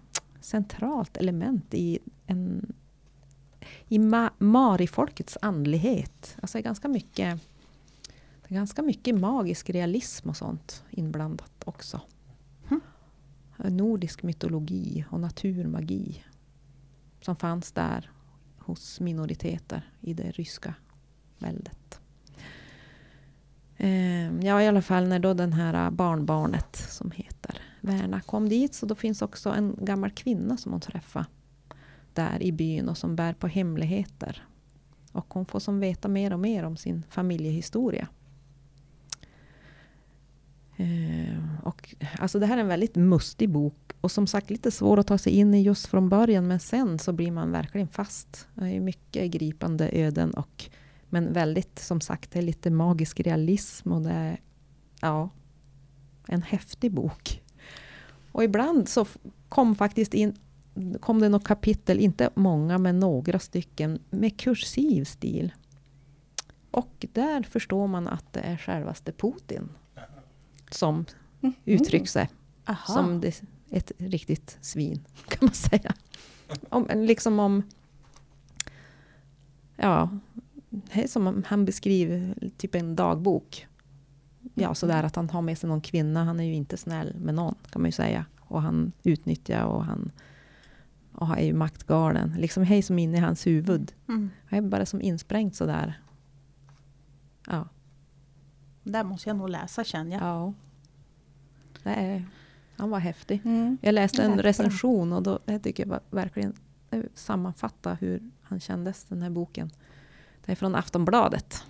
centralt 0.40 1.16
element 1.16 1.74
i, 1.74 1.98
en, 2.27 2.72
i 3.88 3.98
ma, 3.98 4.31
Mari-folkets 4.38 5.38
andlighet. 5.42 6.37
Alltså 6.42 6.61
ganska 6.61 6.88
mycket 6.88 7.40
ganska 8.55 8.83
mycket 8.83 9.14
magisk 9.14 9.71
realism 9.71 10.29
och 10.29 10.37
sånt 10.37 10.85
inblandat 10.90 11.62
också. 11.64 12.01
Mm. 12.71 12.81
Nordisk 13.77 14.23
mytologi 14.23 15.05
och 15.11 15.21
naturmagi 15.21 16.25
som 17.21 17.37
fanns 17.37 17.73
där 17.73 18.11
hos 18.59 19.01
minoriteter 19.01 19.90
i 20.01 20.14
det 20.14 20.31
ryska 20.31 20.75
väldet. 21.38 22.01
Eh, 23.77 24.38
ja, 24.40 24.62
i 24.62 24.69
alla 24.69 24.83
fall 24.83 25.09
när 25.09 25.19
då 25.19 25.35
den 25.35 25.53
här 25.53 25.90
barnbarnet 25.90 26.77
som 26.77 27.11
heter 27.11 27.61
Verna 27.81 28.21
kom 28.21 28.49
dit. 28.49 28.75
Så 28.75 28.87
då 28.87 28.95
finns 28.95 29.23
också 29.23 29.51
en 29.51 29.77
gammal 29.81 30.11
kvinna 30.11 30.57
som 30.57 30.73
hon 30.73 30.81
träffar 30.81 31.27
där 32.12 32.43
i 32.43 32.53
byn 32.53 32.88
och 32.88 32.99
som 32.99 33.17
bär 33.17 33.33
på 33.33 33.47
hemligheter. 33.47 34.43
Och 35.12 35.35
hon 35.35 35.47
får 35.47 35.61
som 35.61 35.81
veta 35.81 36.09
mer 36.09 36.33
och 36.33 36.40
mer 36.40 36.64
om 36.64 36.77
sin 36.77 37.03
familjehistoria. 37.11 38.09
Eh, 40.77 41.67
och, 41.67 41.95
alltså 42.19 42.39
det 42.39 42.47
här 42.47 42.57
är 42.57 42.61
en 42.61 42.69
väldigt 42.69 42.97
mustig 42.97 43.51
bok 43.51 43.93
och 44.01 44.11
som 44.11 44.27
sagt 44.27 44.51
lite 44.51 44.71
svår 44.71 44.99
att 44.99 45.07
ta 45.07 45.19
sig 45.19 45.33
in 45.33 45.55
i 45.55 45.63
just 45.63 45.87
från 45.87 46.09
början 46.09 46.47
men 46.47 46.61
sen 46.61 46.99
så 46.99 47.13
blir 47.13 47.31
man 47.31 47.53
verkligen 47.53 47.89
fast. 47.89 48.49
Det 48.55 48.69
är 48.69 48.81
mycket 48.81 49.31
gripande 49.31 49.91
öden 49.93 50.31
och 50.31 50.71
men 51.09 51.33
väldigt, 51.33 51.79
som 51.79 52.01
sagt, 52.01 52.31
det 52.31 52.39
är 52.39 52.43
lite 52.43 52.71
magisk 52.71 53.21
realism 53.21 53.93
och 53.93 54.03
det 54.03 54.11
är 54.11 54.41
ja, 55.01 55.31
en 56.27 56.43
häftig 56.43 56.93
bok. 56.93 57.43
Och 58.33 58.45
ibland 58.45 58.89
så 58.89 59.07
kom 59.49 59.75
faktiskt 59.75 60.15
in 60.15 60.35
kom 61.01 61.21
det 61.21 61.29
något 61.29 61.45
kapitel, 61.45 62.01
inte 62.01 62.31
många 62.35 62.79
men 62.79 63.01
några 63.01 63.39
stycken, 63.39 63.99
med 64.11 64.41
kursiv 64.41 65.05
stil. 65.05 65.53
Och 66.71 67.07
där 67.13 67.43
förstår 67.43 67.87
man 67.87 68.09
att 68.09 68.33
det 68.33 68.41
är 68.41 68.57
självaste 68.57 69.13
Putin 69.13 69.69
som 70.75 71.05
uttrycker 71.65 72.07
sig 72.07 72.31
Aha. 72.65 72.95
som 72.95 73.21
det, 73.21 73.43
ett 73.71 73.93
riktigt 73.99 74.59
svin, 74.61 75.05
kan 75.29 75.39
man 75.41 75.55
säga. 75.55 75.95
Om, 76.69 76.87
liksom 76.95 77.39
om... 77.39 77.63
Ja, 79.77 80.09
som 81.07 81.27
om 81.27 81.45
han 81.47 81.65
beskriver 81.65 82.35
typ 82.57 82.75
en 82.75 82.97
dagbok. 82.97 83.67
Ja, 84.55 84.75
sådär 84.75 85.03
att 85.03 85.17
han 85.17 85.31
har 85.31 85.43
med 85.43 85.59
sig 85.59 85.69
någon 85.69 85.81
kvinna. 85.81 86.25
Han 86.25 86.41
är 86.41 86.45
ju 86.45 86.55
inte 86.55 86.77
snäll 86.77 87.15
med 87.19 87.35
någon, 87.35 87.55
kan 87.71 87.83
man 87.83 87.89
ju 87.89 87.93
säga. 87.93 88.27
Och 88.41 88.63
han 88.63 88.93
utnyttjar 89.03 89.65
och 89.65 89.85
han 89.85 90.13
och 91.13 91.39
är 91.39 91.45
ju 91.45 91.53
maktgalen. 91.53 92.35
Liksom 92.39 92.63
hej 92.63 92.83
som 92.83 92.99
inne 92.99 93.17
i 93.17 93.21
hans 93.21 93.47
huvud. 93.47 93.93
Mm. 94.09 94.31
Han 94.47 94.59
är 94.59 94.63
bara 94.63 94.87
som 94.87 95.01
insprängt 95.01 95.57
sådär. 95.57 96.01
Ja. 97.47 97.69
Där 98.83 99.05
måste 99.05 99.29
jag 99.29 99.37
nog 99.37 99.49
läsa 99.49 99.85
känner 99.85 100.13
jag. 100.13 100.23
ja. 100.23 100.55
Det 101.85 101.90
är, 101.90 102.25
han 102.77 102.90
var 102.90 102.99
häftig. 102.99 103.40
Mm. 103.44 103.79
Jag 103.81 103.92
läste 103.92 104.23
en 104.23 104.38
recension 104.38 105.12
och 105.12 105.23
då, 105.23 105.38
jag 105.44 105.62
tycker 105.62 105.87
jag 105.87 106.01
verkligen 106.11 106.55
det 106.90 107.03
sammanfatta 107.14 107.94
hur 107.94 108.31
han 108.42 108.61
kändes, 108.61 109.05
den 109.05 109.23
här 109.23 109.31
boken. 109.31 109.70
Det 110.44 110.53
är 110.53 110.57
från 110.57 110.75
Aftonbladet. 110.75 111.64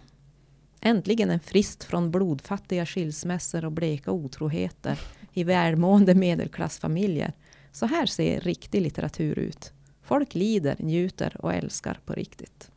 Äntligen 0.80 1.30
en 1.30 1.40
frist 1.40 1.84
från 1.84 2.10
blodfattiga 2.10 2.86
skilsmässor 2.86 3.64
och 3.64 3.72
bleka 3.72 4.10
otroheter 4.10 5.00
i 5.32 5.44
välmående 5.44 6.14
medelklassfamiljer. 6.14 7.32
Så 7.72 7.86
här 7.86 8.06
ser 8.06 8.40
riktig 8.40 8.80
litteratur 8.80 9.38
ut. 9.38 9.72
Folk 10.02 10.34
lider, 10.34 10.76
njuter 10.78 11.36
och 11.40 11.54
älskar 11.54 11.98
på 12.04 12.12
riktigt. 12.12 12.70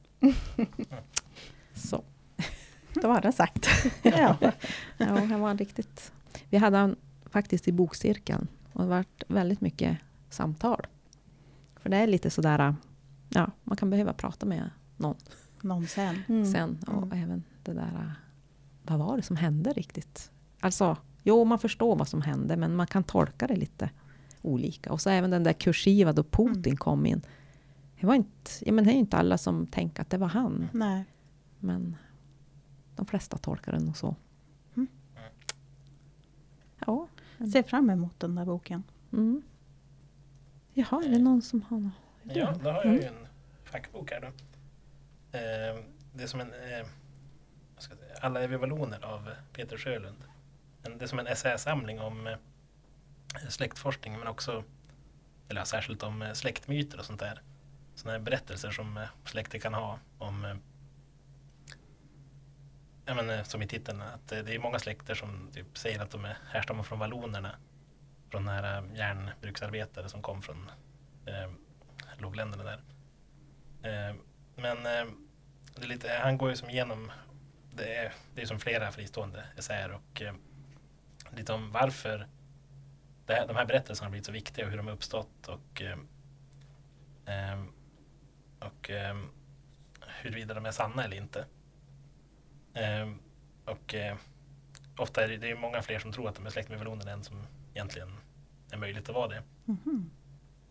Så. 1.73 2.03
Då 2.93 3.07
var 3.07 3.21
det 3.21 3.31
sagt. 3.31 3.67
Ja, 4.01 4.37
ja 4.97 5.05
han 5.05 5.39
var 5.39 5.55
riktigt... 5.55 6.11
Vi 6.49 6.57
hade 6.57 6.77
han 6.77 6.95
faktiskt 7.37 7.67
i 7.67 7.71
bokcirkeln 7.71 8.47
och 8.73 8.81
det 8.83 8.89
varit 8.89 9.23
väldigt 9.27 9.61
mycket 9.61 9.97
samtal. 10.29 10.87
För 11.75 11.89
det 11.89 11.97
är 11.97 12.07
lite 12.07 12.29
sådär, 12.29 12.75
ja, 13.29 13.51
man 13.63 13.77
kan 13.77 13.89
behöva 13.89 14.13
prata 14.13 14.45
med 14.45 14.69
någon 14.97 15.15
Någon 15.61 15.87
sen. 15.87 16.15
Mm. 16.27 16.45
sen. 16.51 16.77
Och 16.87 17.03
Mm. 17.03 17.23
även 17.23 17.43
det 17.63 17.73
där, 17.73 18.11
vad 18.83 18.99
var 18.99 19.17
det 19.17 19.23
som 19.23 19.35
hände 19.35 19.73
riktigt? 19.73 20.31
Alltså, 20.59 20.97
jo, 21.23 21.45
man 21.45 21.59
förstår 21.59 21.95
vad 21.95 22.07
som 22.07 22.21
hände, 22.21 22.57
men 22.57 22.75
man 22.75 22.87
kan 22.87 23.03
tolka 23.03 23.47
det 23.47 23.55
lite 23.55 23.89
olika. 24.41 24.91
Och 24.91 25.01
så 25.01 25.09
även 25.09 25.29
den 25.31 25.43
där 25.43 25.53
kursiva 25.53 26.13
då 26.13 26.23
Putin 26.23 26.63
Mm. 26.65 26.77
kom 26.77 27.05
in. 27.05 27.21
Det 27.99 28.07
var 28.07 28.15
inte, 28.15 28.51
ja, 28.61 28.71
men 28.71 28.83
det 28.85 28.91
är 28.91 28.93
ju 28.93 28.99
inte 28.99 29.17
alla 29.17 29.37
som 29.37 29.67
tänker 29.67 30.01
att 30.01 30.09
det 30.09 30.17
var 30.17 30.27
han. 30.27 30.67
Nej. 30.73 31.05
Men 31.59 31.95
de 32.95 33.05
flesta 33.05 33.37
tolkar 33.37 33.71
det 33.71 33.79
nog 33.79 33.97
så. 33.97 34.15
Mm. 37.37 37.51
Ser 37.51 37.63
fram 37.63 37.89
emot 37.89 38.19
den 38.19 38.35
där 38.35 38.45
boken. 38.45 38.83
Mm. 39.13 39.41
Jaha, 40.73 41.03
är 41.05 41.09
det 41.09 41.19
någon 41.19 41.41
som 41.41 41.61
har 41.61 41.79
något? 41.79 41.93
Ja, 42.23 42.53
då 42.63 42.69
har 42.69 42.85
jag 42.85 42.93
ju 42.93 43.03
en 43.03 43.27
fackbok 43.63 44.11
här 44.11 44.21
då. 44.21 44.27
Eh, 45.37 45.83
det 46.13 46.23
är 46.23 46.27
som 46.27 46.39
en 46.39 46.53
eh, 46.53 46.87
vad 47.73 47.83
ska 47.83 47.93
jag 47.93 47.99
säga, 47.99 48.19
Alla 48.21 48.41
är 48.41 48.47
vi 48.47 48.57
valloner 48.57 49.05
av 49.05 49.29
Peter 49.53 49.77
Sjölund. 49.77 50.23
En, 50.83 50.97
det 50.97 51.05
är 51.05 51.07
som 51.07 51.19
en 51.19 51.27
essäsamling 51.27 51.99
om 51.99 52.27
eh, 52.27 52.37
släktforskning 53.49 54.19
men 54.19 54.27
också 54.27 54.63
eller 55.49 55.61
ja, 55.61 55.65
särskilt 55.65 56.03
om 56.03 56.21
eh, 56.21 56.33
släktmyter 56.33 56.99
och 56.99 57.05
sånt 57.05 57.19
där. 57.19 57.41
Sådana 57.95 58.17
här 58.17 58.25
berättelser 58.25 58.71
som 58.71 58.97
eh, 58.97 59.03
släkter 59.25 59.59
kan 59.59 59.73
ha 59.73 59.99
om 60.17 60.45
eh, 60.45 60.55
ja, 63.07 63.13
men, 63.13 63.29
eh, 63.29 63.43
som 63.43 63.61
i 63.61 63.67
titeln 63.67 64.01
att 64.01 64.31
eh, 64.31 64.39
det 64.39 64.55
är 64.55 64.59
många 64.59 64.79
släkter 64.79 65.15
som 65.15 65.51
typ 65.53 65.77
säger 65.77 65.99
att 65.99 66.11
de 66.11 66.25
är 66.25 66.37
härstammar 66.49 66.83
från 66.83 66.99
vallonerna. 66.99 67.55
Från 68.29 68.45
nära 68.45 68.77
eh, 68.77 68.83
järnbruksarbetare 68.95 70.09
som 70.09 70.21
kom 70.21 70.41
från 70.41 70.71
eh, 71.25 71.51
lågländerna 72.17 72.63
där. 72.63 72.81
Eh, 73.81 74.15
men 74.55 74.77
eh, 74.77 75.13
det 75.75 75.83
är 75.83 75.87
lite, 75.87 76.19
han 76.21 76.37
går 76.37 76.49
ju 76.49 76.55
som 76.55 76.69
igenom, 76.69 77.11
det 77.73 77.95
är, 77.95 78.13
det 78.35 78.41
är 78.41 78.45
som 78.45 78.59
flera 78.59 78.91
fristående 78.91 79.43
essäer 79.57 79.91
och 79.91 80.21
eh, 80.21 80.33
lite 81.35 81.53
om 81.53 81.71
varför 81.71 82.27
det 83.25 83.33
här, 83.33 83.47
de 83.47 83.55
här 83.55 83.65
berättelserna 83.65 84.05
har 84.05 84.11
blivit 84.11 84.25
så 84.25 84.31
viktiga 84.31 84.65
och 84.65 84.71
hur 84.71 84.77
de 84.77 84.87
har 84.87 84.93
uppstått 84.93 85.47
och, 85.47 85.81
eh, 85.81 85.97
och 88.59 88.89
eh, 88.89 89.17
huruvida 90.21 90.53
de 90.53 90.65
är 90.65 90.71
sanna 90.71 91.03
eller 91.03 91.17
inte. 91.17 91.45
Eh, 92.77 93.09
och 93.65 93.95
eh, 93.95 94.15
ofta 94.97 95.23
är 95.23 95.27
det, 95.27 95.37
det 95.37 95.51
är 95.51 95.55
många 95.55 95.81
fler 95.81 95.99
som 95.99 96.11
tror 96.11 96.29
att 96.29 96.35
de 96.35 96.45
är 96.45 96.49
släkt 96.49 96.69
med 96.69 96.77
vallonerna 96.77 97.11
än 97.11 97.23
som 97.23 97.47
egentligen 97.73 98.17
är 98.71 98.77
möjligt 98.77 99.09
att 99.09 99.15
vara 99.15 99.27
det. 99.27 99.43
Mhm. 99.65 100.11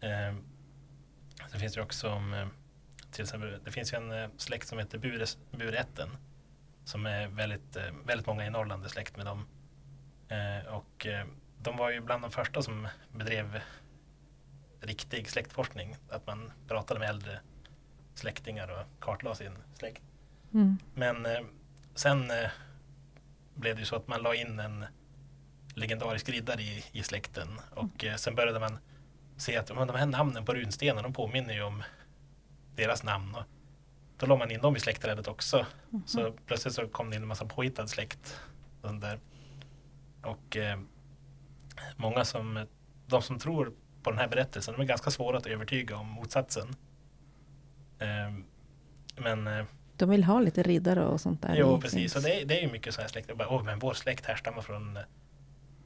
Eh, 0.00 0.34
så 1.48 1.58
finns 1.58 1.74
det 1.74 1.82
också 1.82 2.08
eh, 2.08 2.48
till 3.10 3.22
exempel, 3.22 3.60
det 3.64 3.70
finns 3.70 3.92
ju 3.92 3.96
en 3.96 4.12
eh, 4.12 4.30
släkt 4.36 4.68
som 4.68 4.78
heter 4.78 4.98
Bures, 4.98 5.38
Burätten. 5.50 6.08
Som 6.84 7.06
är 7.06 7.28
väldigt, 7.28 7.76
väldigt 8.04 8.26
många 8.26 8.46
i 8.46 8.50
Norrland 8.50 8.84
är 8.84 8.88
släkt 8.88 9.16
med 9.16 9.26
dem. 9.26 9.46
Eh, 10.28 10.74
och 10.74 11.06
de 11.62 11.76
var 11.76 11.90
ju 11.90 12.00
bland 12.00 12.22
de 12.22 12.30
första 12.30 12.62
som 12.62 12.88
bedrev 13.12 13.60
riktig 14.80 15.30
släktforskning. 15.30 15.96
Att 16.08 16.26
man 16.26 16.52
pratade 16.68 17.00
med 17.00 17.08
äldre 17.08 17.40
släktingar 18.14 18.68
och 18.68 19.00
kartlade 19.00 19.36
sin 19.36 19.58
släkt. 19.74 20.02
Mm. 20.54 20.78
Men 20.94 21.26
sen 21.96 22.30
eh, 22.30 22.50
blev 23.54 23.74
det 23.74 23.80
ju 23.80 23.86
så 23.86 23.96
att 23.96 24.08
man 24.08 24.22
la 24.22 24.34
in 24.34 24.58
en 24.58 24.84
legendarisk 25.74 26.28
riddare 26.28 26.62
i, 26.62 26.84
i 26.92 27.02
släkten 27.02 27.48
och 27.70 28.04
eh, 28.04 28.16
sen 28.16 28.34
började 28.34 28.60
man 28.60 28.78
se 29.36 29.56
att 29.56 29.74
men, 29.74 29.86
de 29.86 29.96
här 29.96 30.06
namnen 30.06 30.44
på 30.44 30.54
runstenar 30.54 31.02
de 31.02 31.12
påminner 31.12 31.54
ju 31.54 31.62
om 31.62 31.82
deras 32.76 33.02
namn. 33.02 33.34
Och 33.34 33.44
då 34.16 34.26
la 34.26 34.36
man 34.36 34.50
in 34.50 34.60
dem 34.60 34.76
i 34.76 34.80
släktträdet 34.80 35.28
också. 35.28 35.66
Så 36.06 36.32
plötsligt 36.46 36.74
så 36.74 36.88
kom 36.88 37.10
det 37.10 37.16
in 37.16 37.22
en 37.22 37.28
massa 37.28 37.46
påhittad 37.46 37.86
släkt. 37.86 38.40
Där. 39.00 39.20
och 40.22 40.56
eh, 40.56 40.78
många 41.96 42.24
som, 42.24 42.66
de 43.06 43.22
som 43.22 43.38
tror 43.38 43.72
på 44.02 44.10
den 44.10 44.18
här 44.18 44.28
berättelsen, 44.28 44.74
de 44.74 44.82
är 44.82 44.86
ganska 44.86 45.10
svåra 45.10 45.38
att 45.38 45.46
övertyga 45.46 45.96
om 45.96 46.06
motsatsen. 46.06 46.76
Eh, 47.98 48.32
men 49.16 49.66
De 49.96 50.10
vill 50.10 50.24
ha 50.24 50.40
lite 50.40 50.62
riddare 50.62 51.04
och 51.06 51.20
sånt 51.20 51.42
där. 51.42 51.54
Jo, 51.56 51.80
precis. 51.80 52.16
Och 52.16 52.22
det, 52.22 52.44
det 52.44 52.58
är 52.58 52.62
ju 52.62 52.72
mycket 52.72 52.94
sådana 52.94 53.04
här 53.04 53.12
släkter. 53.12 53.34
Bara, 53.34 53.48
Åh, 53.48 53.62
men 53.64 53.78
vår 53.78 53.94
släkt 53.94 54.26
härstammar 54.26 54.62
från 54.62 54.96
eh, 54.96 55.02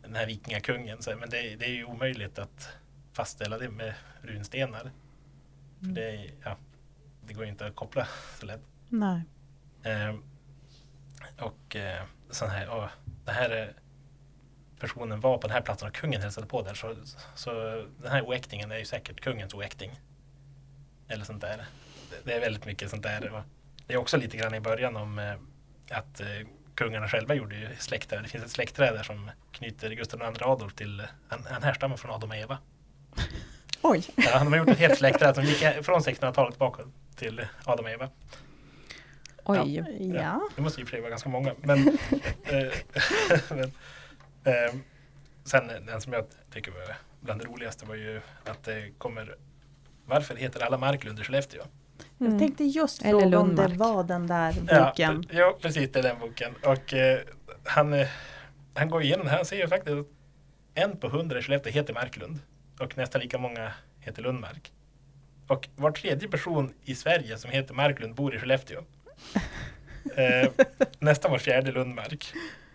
den 0.03 0.14
här 0.14 0.27
vikingakungen. 0.27 1.03
Så, 1.03 1.16
men 1.16 1.31
det, 1.31 1.57
det 1.57 1.64
är 1.64 1.70
ju 1.70 1.85
omöjligt 1.85 2.38
att 2.38 2.68
fastställa 3.12 3.59
det 3.59 3.68
med 3.70 3.94
runstenar. 4.23 4.90
För 5.79 5.87
Mm. 5.87 5.94
det, 5.94 6.31
ja, 6.44 6.57
det 7.27 7.35
går 7.35 7.44
ju 7.44 7.51
inte 7.51 7.66
att 7.66 7.75
koppla 7.75 8.07
så 8.40 8.46
lätt. 8.46 8.61
Nej. 8.88 9.23
Ehm, 9.83 10.23
och 11.40 11.77
eh, 11.77 12.03
sån 12.31 12.51
här, 12.51 12.68
och 12.68 12.88
den 13.25 13.35
här 13.35 13.62
eh, 13.62 13.68
personen 14.81 15.20
var 15.20 15.38
på 15.38 15.46
den 15.46 15.55
här 15.55 15.61
platsen 15.62 15.88
och 15.88 15.94
kungen 15.94 16.20
hälsade 16.23 16.46
på 16.46 16.62
där. 16.62 16.75
Så, 16.75 16.96
så 17.35 17.51
den 18.03 18.12
här 18.12 18.23
oäktingen 18.23 18.70
är 18.73 18.79
ju 18.79 18.85
säkert 18.85 19.20
kungens 19.20 19.55
oäkting. 19.55 20.01
Eller 21.09 21.25
sånt 21.25 21.40
där. 21.40 21.57
Det, 22.11 22.16
det 22.25 22.33
är 22.37 22.40
väldigt 22.40 22.64
mycket 22.66 22.90
sånt 22.90 23.03
där. 23.03 23.29
Och 23.33 23.42
det 23.90 23.94
är 23.94 23.98
också 23.98 24.16
lite 24.16 24.37
grann 24.37 24.55
i 24.55 24.61
början 24.61 24.96
om 24.96 25.18
eh, 25.18 25.35
att 25.98 26.20
eh, 26.20 26.26
kungarna 26.74 27.09
själva 27.09 27.35
gjorde 27.35 27.57
ju 27.57 27.68
släktträd. 27.79 28.22
Det 28.22 28.29
finns 28.29 28.44
ett 28.44 28.50
släktträd 28.50 28.94
där 28.94 29.03
som 29.03 29.31
knyter 29.53 29.90
Gustav 29.90 30.20
II 30.20 30.42
Adolf 30.42 30.74
till, 30.74 31.03
han, 31.29 31.46
han 31.50 31.62
härstammar 31.62 31.96
från 31.96 32.11
Adam 32.11 32.31
och 32.31 32.37
Eva. 32.37 32.59
Oj! 33.83 34.05
Ja, 34.16 34.38
de 34.38 34.53
har 34.53 34.59
gjort 34.59 34.68
ett 34.68 34.79
helt 34.79 34.98
släktträd 34.98 35.35
som 35.35 35.44
gick 35.44 35.59
från 35.59 36.00
1600-talet 36.00 36.59
bakåt 36.59 36.87
till 37.16 37.46
Adam 37.64 37.85
och 37.85 37.90
Eva. 37.90 38.09
Oj. 39.44 39.85
Ja. 40.14 40.48
Det 40.57 40.62
måste 40.62 40.81
ju 40.81 40.87
för 40.87 40.98
vara 40.98 41.11
ganska 41.11 41.29
många. 41.29 41.55
Men, 41.62 41.79
eh, 42.44 42.72
men 43.50 43.72
eh, 44.44 44.74
sen 45.44 45.66
den 45.87 46.00
som 46.00 46.12
jag 46.12 46.24
tycker 46.53 46.72
var 46.72 46.96
bland 47.20 47.40
det 47.40 47.46
roligaste 47.46 47.87
var 47.87 47.94
ju 47.94 48.20
att 48.44 48.64
det 48.64 48.90
kommer 48.98 49.37
Varför 50.07 50.37
heter 50.37 50.61
alla 50.61 50.79
Marklund 50.79 51.20
i 51.20 51.22
Skellefteå? 51.22 51.62
Mm. 52.21 52.33
Jag 52.33 52.39
tänkte 52.39 52.65
just 52.65 53.03
Eller 53.03 53.21
fråga 53.21 53.39
om 53.39 53.57
det 53.57 53.67
var 53.69 54.05
den 54.05 54.27
där 54.27 54.55
Ja, 54.69 54.87
boken. 54.87 55.25
ja, 55.31 55.59
precis 55.61 55.93
det 55.93 55.99
är 55.99 56.03
den 56.03 56.19
boken. 56.19 56.55
Och 56.65 56.95
eh, 56.95 57.21
han, 57.65 57.93
eh, 57.93 58.09
han 58.75 58.91
går 58.91 59.03
igenom 59.03 59.25
det 59.25 59.31
här. 59.31 59.37
Han 59.37 59.47
säger 59.47 59.67
faktiskt 59.67 59.97
att 59.97 60.07
en 60.75 60.97
på 60.97 61.09
hundra 61.09 61.39
i 61.39 61.43
Skellefteå 61.43 61.73
heter 61.73 61.95
Marklund. 61.95 62.39
Och 62.81 62.97
nästan 62.97 63.21
lika 63.21 63.39
många 63.39 63.73
heter 64.01 64.23
Lundmark. 64.23 64.73
Och 65.47 65.69
var 65.77 65.91
tredje 65.91 66.29
person 66.29 66.75
i 66.85 66.95
Sverige 66.95 67.39
som 67.39 67.51
heter 67.51 67.75
Marklund 67.75 68.15
bor 68.15 68.35
i 68.35 68.39
Skellefteå. 68.39 68.81
Eh, 70.17 70.49
nästan 70.99 71.31
var 71.31 71.39
fjärde 71.39 71.73
Lundmark. 71.73 72.33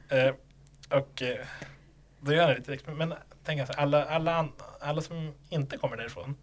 Eh, 0.10 0.34
och 0.90 1.22
eh, 1.22 1.38
då 2.20 2.34
gör 2.34 2.48
han 2.48 2.56
lite 2.56 2.74
experiment. 2.74 3.10
Men 3.10 3.18
tänk 3.44 3.60
alltså, 3.60 3.74
alla, 3.78 4.06
alla, 4.06 4.50
alla 4.80 5.02
som 5.02 5.34
inte 5.50 5.78
kommer 5.78 5.98
därifrån. 5.98 6.36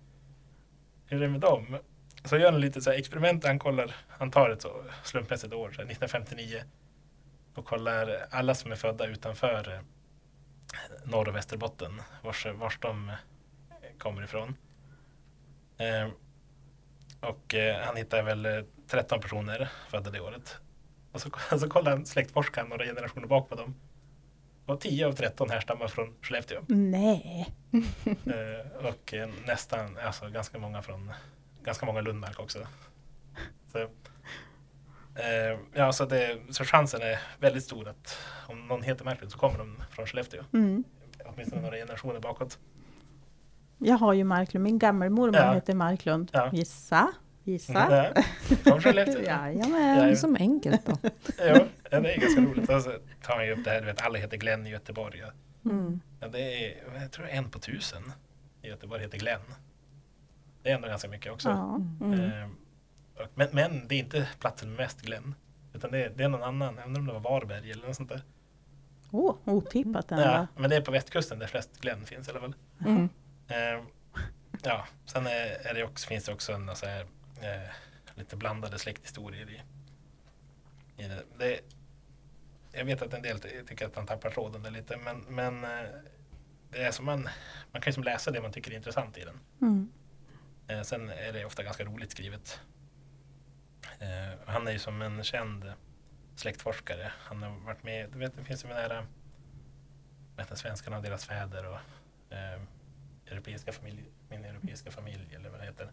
Hur 1.07 1.17
är 1.17 1.21
det 1.27 1.29
med 1.29 1.41
dem? 1.41 1.77
Så 2.25 2.37
gör 2.37 2.53
han 2.53 2.61
lite 2.61 2.81
så 2.81 2.91
här 2.91 2.99
experiment. 2.99 3.45
Han 3.45 3.59
kollar, 3.59 3.95
han 4.09 4.31
tar 4.31 4.51
ett 4.51 4.63
så 4.63 4.85
slumpmässigt 5.05 5.55
år, 5.55 5.71
så 5.71 5.83
här 5.83 5.91
1959. 5.91 6.63
Och 7.55 7.65
kollar 7.65 8.27
alla 8.31 8.55
som 8.55 8.73
är 8.73 8.77
födda 8.77 9.07
utanför 9.07 9.73
eh, 9.73 9.81
Norr 11.05 11.29
och 11.29 11.37
Västerbotten. 11.37 12.03
Vars, 12.23 12.47
vars 12.47 12.79
de 12.81 13.09
eh, 13.09 13.15
kommer 13.99 14.25
ifrån. 14.25 14.57
Eh, 15.79 16.09
och 17.21 17.55
eh, 17.55 17.81
han 17.81 17.97
hittar 17.97 18.23
väl 18.23 18.47
eh, 18.47 18.63
13 18.87 19.21
personer 19.21 19.69
födda 19.89 20.11
det 20.11 20.21
året. 20.21 20.57
Och 21.13 21.21
så, 21.21 21.31
så 21.59 21.69
kollar 21.69 21.91
han 21.91 22.07
släktforskaren 22.07 22.69
några 22.69 22.85
generationer 22.85 23.27
bak 23.27 23.49
på 23.49 23.55
dem. 23.55 23.75
Och 24.67 24.81
10 24.81 25.07
av 25.07 25.13
13 25.13 25.51
härstammar 25.51 25.89
från 25.89 26.15
Skellefteå. 26.23 26.61
Nej. 26.69 27.55
Eh, 28.05 28.87
och 28.87 29.15
eh, 29.15 29.29
nästan, 29.47 29.99
alltså 29.99 30.29
ganska 30.29 30.59
många 30.59 30.83
från, 30.83 31.13
ganska 31.65 31.87
många 31.87 32.01
Lundmark 32.01 32.39
också. 32.41 32.59
Så, 33.73 33.79
eh, 35.15 35.59
ja, 35.75 35.93
så, 35.93 36.05
det, 36.05 36.39
så 36.51 36.65
chansen 36.65 37.03
är 37.03 37.19
väldigt 37.41 37.65
stor 37.65 37.89
att 37.89 38.19
om 38.49 38.67
någon 38.67 38.83
heter 38.83 39.05
Marklund 39.05 39.33
så 39.33 39.39
kommer 39.39 39.59
de 39.59 39.83
från 39.91 40.07
Skellefteå. 40.07 40.45
Mm. 40.53 40.85
Åtminstone 41.25 41.63
några 41.63 41.77
generationer 41.77 42.21
bakåt. 42.21 42.59
Jag 43.79 43.99
har 43.99 44.13
ju 44.13 44.25
Marklund. 44.25 44.63
Min 44.65 44.79
gammelmormor 44.79 45.37
Ja. 45.41 45.53
heter 45.53 45.75
Marklund. 45.75 46.31
Ja. 46.33 46.51
Gissa. 46.53 47.13
Gissa. 47.45 48.13
Ja, 48.15 48.23
från 48.65 48.81
Skellefteå. 48.81 49.23
Jajamän. 49.27 50.17
som 50.17 50.37
enkelt 50.37 50.87
då. 50.87 50.99
Ja, 51.39 51.61
ja, 51.91 52.01
det 52.01 52.15
är 52.15 52.21
ganska 52.21 52.41
roligt. 52.41 52.71
Och 52.71 52.83
så 52.83 52.93
tar 53.23 53.37
han 53.37 53.47
ju 53.47 53.53
upp 53.53 53.65
det 53.65 53.71
här, 53.71 53.81
du 53.81 53.87
vet, 53.87 54.03
alla 54.03 54.19
heter 54.19 54.37
Glenn 54.37 54.67
i 54.67 54.71
Göteborg. 54.71 55.19
Ja. 55.19 55.33
Mm. 55.71 56.01
Ja, 56.21 56.29
det 56.29 56.67
är, 56.67 56.75
jag 57.01 57.13
tror 57.13 57.29
en 57.29 57.51
på 57.51 57.59
tusen 57.59 58.13
i 58.63 58.69
Göteborg 58.69 59.03
heter 59.03 59.19
Glenn. 59.19 59.41
Det 60.63 60.71
är 60.71 60.75
ändå 60.75 60.89
ganska 60.89 61.09
mycket 61.09 61.33
också. 61.33 61.49
Ja. 61.49 61.77
Mm. 62.01 62.21
Eh, 62.21 62.49
och, 63.23 63.29
men, 63.35 63.49
men 63.53 63.89
det 63.89 63.95
är 63.95 63.99
inte 63.99 64.29
platsen 64.39 64.69
med 64.69 64.79
mest 64.79 65.01
Glenn. 65.01 65.35
Utan 65.73 65.91
det 65.91 66.05
är, 66.05 66.11
det 66.11 66.25
är 66.25 66.29
någon 66.29 66.43
annan, 66.43 66.77
jag 66.77 66.87
undrar 66.87 67.01
om 67.01 67.07
det 67.07 67.13
var 67.13 67.21
Varberg 67.21 67.71
eller 67.71 67.87
något 67.87 67.97
sånt 67.97 68.09
där. 68.09 68.23
Åh, 69.11 69.37
otippat 69.45 70.13
ändå. 70.13 70.25
Ja, 70.25 70.47
men 70.57 70.71
det 70.71 70.77
är 70.77 70.81
på 70.81 70.91
västkusten 70.91 71.39
där 71.39 71.47
flest 71.47 71.81
Glenn 71.81 72.07
finns 72.07 72.29
i 72.29 72.31
alla 72.31 72.41
fall. 72.41 72.55
Mm. 72.81 73.09
Eh, 73.49 73.85
ja, 74.63 74.87
sen 75.07 75.27
är, 75.27 75.67
är 75.67 75.75
det 75.75 75.85
också, 75.85 76.07
finns 76.07 76.25
det 76.25 76.33
också 76.33 76.53
en 76.53 76.77
så 76.77 76.87
här, 76.87 77.01
eh, 77.41 77.71
lite 78.15 78.37
blandade 78.37 78.79
släkthistorier 78.79 79.51
i, 79.51 79.63
i 81.03 81.09
det. 81.09 81.23
det. 81.39 81.61
Jag 82.73 82.85
vet 82.85 83.03
att 83.03 83.15
en 83.15 83.23
del 83.23 83.41
ty- 83.41 83.65
tycker 83.65 83.87
att 83.87 83.97
man 83.97 84.07
tappar 84.07 84.31
tråden 84.31 84.63
där 84.63 84.71
lite 84.71 84.97
men, 84.97 85.19
men 85.21 85.65
eh, 85.65 85.89
det 86.71 86.83
är 86.83 86.91
som 86.91 87.05
man, 87.07 87.29
man 87.73 87.83
kan 87.83 87.91
ju 87.91 87.93
som 87.95 88.05
läsa 88.05 88.31
det 88.31 88.41
man 88.43 88.53
tycker 88.53 88.71
är 88.71 88.77
intressant 88.77 89.19
i 89.19 89.25
den. 89.25 89.39
Mm. 89.61 89.89
Eh, 90.73 90.83
sen 90.83 91.09
är 91.09 91.33
det 91.33 91.45
ofta 91.45 91.63
ganska 91.63 91.85
roligt 91.85 92.11
skrivet. 92.11 92.61
Eh, 93.99 94.39
han 94.47 94.69
är 94.69 94.73
ju 94.73 94.79
som 94.79 95.03
en 95.03 95.25
känd 95.25 95.73
släktforskare. 96.37 97.13
Han 97.19 97.43
har 97.43 97.51
varit 97.51 97.83
med, 97.83 98.11
du 98.13 98.19
vet 98.19 98.37
det 98.37 98.45
finns 98.45 98.65
ju 98.65 98.69
nära 98.69 99.07
vet 100.37 100.47
inte, 100.47 100.57
svenskarna 100.57 100.97
och 100.97 101.03
deras 101.03 101.25
fäder 101.25 101.67
och 101.67 101.79
eh, 102.37 102.61
europeiska 103.27 103.73
familj, 103.73 104.05
min 104.29 104.45
europeiska 104.45 104.91
familj 104.91 105.35
eller 105.37 105.51
vad 105.51 105.61
det 105.61 105.65
heter. 105.65 105.91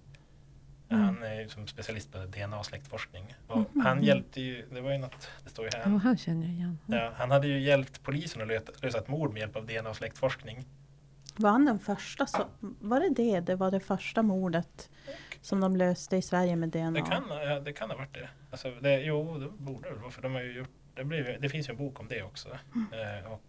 Mm. 0.89 1.03
Han 1.03 1.23
är 1.23 1.41
ju 1.41 1.49
som 1.49 1.67
specialist 1.67 2.11
på 2.11 2.17
DNA 2.17 2.59
och 2.59 2.65
släktforskning. 2.65 3.35
Och 3.47 3.57
Mhm. 3.57 3.85
Han 3.85 4.03
hjälpte 4.03 4.41
ju, 4.41 4.65
det 4.71 4.81
var 4.81 4.91
ju 4.91 4.97
något, 4.97 5.29
det 5.43 5.49
står 5.49 5.65
ju 5.65 5.71
här. 5.73 5.91
Ja, 5.91 5.97
han 5.97 6.17
känner 6.17 6.45
jag 6.45 6.55
igen. 6.55 6.79
Ja, 6.85 7.13
han 7.15 7.31
hade 7.31 7.47
ju 7.47 7.59
hjälpt 7.59 8.03
polisen 8.03 8.41
att 8.41 8.83
lösa 8.83 8.97
ett 8.97 9.07
mord 9.07 9.33
med 9.33 9.39
hjälp 9.39 9.55
av 9.55 9.65
DNA 9.65 9.89
och 9.89 9.95
släktforskning. 9.95 10.65
Var 11.39 11.49
han 11.49 11.65
den 11.65 11.80
första? 11.80 12.25
Så, 12.25 12.45
var 12.60 12.99
det 12.99 13.10
det? 13.10 13.39
Det 13.39 13.56
var 13.56 13.71
det 13.71 13.80
första 13.80 14.21
mordet 14.23 14.89
som 15.41 15.60
de 15.62 15.75
löste 15.75 16.17
i 16.17 16.21
Sverige 16.21 16.56
med 16.56 16.69
DNA? 16.69 16.91
Det 16.91 17.02
kan, 17.02 17.23
ja, 17.30 17.60
det 17.60 17.73
kan 17.73 17.89
ha 17.89 17.97
varit 17.97 18.13
det. 18.13 18.30
Alltså, 18.52 18.71
det 18.82 18.99
jo, 19.02 19.38
det 19.38 19.49
borde 19.49 19.89
det 19.89 19.95
vara 19.95 20.12
för 20.12 20.21
de 20.21 20.34
har 20.34 20.41
ju 20.41 20.54
gjort, 20.58 20.69
det, 20.95 21.04
blev, 21.04 21.28
ju- 21.28 21.38
det 21.38 21.49
finns 21.49 21.69
ju 21.69 21.71
en 21.71 21.78
bok 21.78 21.99
om 21.99 22.08
det 22.08 22.23
också. 22.23 22.49
Eh, 22.75 23.32
och 23.32 23.41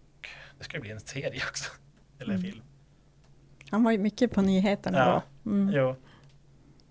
det 0.58 0.64
ska 0.64 0.80
bli 0.80 0.90
en 0.90 1.00
serie 1.00 1.42
också. 1.48 1.70
Eller 2.18 2.34
en 2.34 2.40
Mm. 2.40 2.52
film. 2.52 2.64
Han 3.70 3.84
var 3.84 3.92
ju 3.92 3.98
mycket 3.98 4.32
på 4.32 4.42
nyheterna 4.42 4.98
Ja. 4.98 5.22
då. 5.44 5.50
Mm. 5.50 5.74
Jo. 5.74 5.96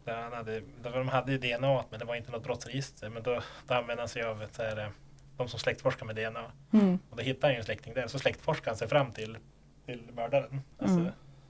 Han 0.06 0.34
hade, 0.34 0.62
de 0.84 1.08
hade 1.10 1.32
ju 1.32 1.38
DNA 1.38 1.84
men 1.90 2.00
det 2.00 2.06
var 2.06 2.16
inte 2.16 2.32
något 2.32 2.44
brottsregister. 2.44 3.10
Men 3.10 3.24
då, 3.24 3.42
då 3.68 3.74
använde 3.74 4.02
han 4.02 4.10
sig 4.10 4.24
av 4.24 4.44
ett, 4.44 4.56
så 4.56 4.62
här, 4.64 4.78
eh, 4.80 4.90
de 5.38 5.48
som 5.48 5.60
släktforskar 5.60 6.06
med 6.06 6.16
DNA. 6.16 6.52
Mm. 6.74 7.00
Och 7.10 7.18
då 7.18 7.24
hittade 7.24 7.48
han 7.48 7.54
ju 7.54 7.58
en 7.58 7.64
släkting 7.64 7.94
där. 7.94 8.08
Så 8.08 8.20
släktforskade 8.20 8.70
han 8.70 8.78
sig 8.78 8.88
fram 8.88 9.12
till, 9.12 9.38
till 9.90 10.14
mördaren. 10.16 10.62
Alltså 10.80 11.00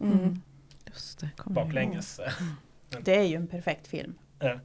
Mm. 0.01 0.19
Mm. 0.19 0.41
Just 0.85 1.19
det, 1.19 1.29
baklänges. 1.45 2.19
Det 3.03 3.15
är 3.17 3.23
ju 3.23 3.35
en 3.35 3.47
perfekt 3.47 3.87
film 3.87 4.13
Ja. 4.39 4.59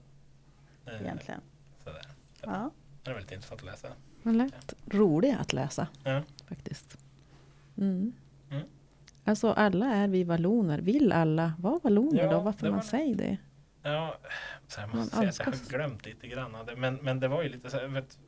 Eh, 0.87 1.01
egentligen. 1.03 1.41
sådär. 1.85 2.03
Ja. 2.43 2.71
Det 3.03 3.11
är 3.11 3.15
väldigt 3.15 3.33
intressant 3.33 3.61
att 3.61 3.67
läsa. 3.67 3.89
Men 4.23 4.39
lätt 4.39 4.75
rolig 4.87 5.37
att 5.41 5.53
läsa 5.53 5.87
Ja. 6.05 6.23
faktiskt. 6.49 6.99
Mm. 7.79 8.13
Mm. 8.51 8.67
Alltså 9.25 9.53
alla 9.53 9.87
är 9.87 10.09
vi 10.09 10.25
valloner. 10.25 10.79
Vill 10.81 11.13
alla 11.13 11.53
vara 11.59 11.79
valloner 11.83 12.23
Ja, 12.25 12.31
då? 12.33 12.41
Varför 12.41 12.71
man 12.71 12.83
säger 12.83 13.15
det? 13.15 13.37
Ja, 13.83 14.19
så 14.69 14.81
Man 14.81 14.91
måste 14.97 15.17
säga 15.17 15.29
att 15.29 15.39
jag 15.39 15.47
har 15.47 15.69
glömt 15.69 16.07
lite 16.07 16.27
grann. 16.29 16.57
Men, 16.77 16.95
men 16.95 17.21
det 17.21 17.29
var 17.29 17.43
ju 17.43 17.49
lite 17.49 17.71
så 17.71 17.77
här, 17.77 17.87
vet, 17.89 18.19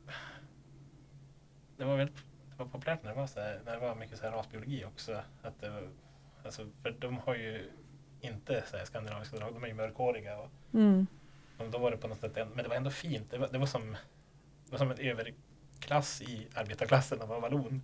Det 1.77 1.85
var 1.85 1.97
väldigt 1.97 2.17
det 2.57 2.63
var 2.63 2.71
populärt 2.71 3.03
när 3.03 3.09
det 3.09 3.15
var, 3.17 3.27
så 3.27 3.39
här, 3.39 3.61
när 3.65 3.73
det 3.73 3.79
var 3.79 3.95
mycket 3.95 4.17
så 4.17 4.23
här 4.25 4.31
rasbiologi 4.31 4.85
också. 4.85 5.21
Att 5.41 5.61
det 5.61 5.69
var, 5.69 5.89
alltså, 6.45 6.67
för 6.81 6.91
de 6.91 7.17
har 7.17 7.35
ju 7.35 7.71
inte 8.21 8.63
så 8.67 8.77
här 8.77 8.85
skandinaviska 8.85 9.37
drag, 9.37 9.53
de 9.53 9.63
är 9.63 9.67
ju 9.67 9.73
mörkhåriga. 9.73 10.37
Och, 10.39 10.49
Mm. 10.73 11.07
och 11.57 11.69
då 11.71 11.77
var 11.77 11.91
det 11.91 11.97
på 11.97 12.07
något 12.07 12.19
sätt, 12.19 12.37
en- 12.37 12.49
men 12.49 12.63
det 12.63 12.69
var 12.69 12.75
ändå 12.75 12.89
fint. 12.89 13.31
Det 13.31 13.37
var, 13.37 13.47
det 13.47 13.57
var, 13.57 13.65
som, 13.65 13.91
det 14.65 14.71
var 14.71 14.77
som 14.77 14.91
en 14.91 14.97
överklass 14.99 16.21
i 16.21 16.47
arbetarklassen 16.55 17.27
vara 17.27 17.39
vallon. 17.39 17.81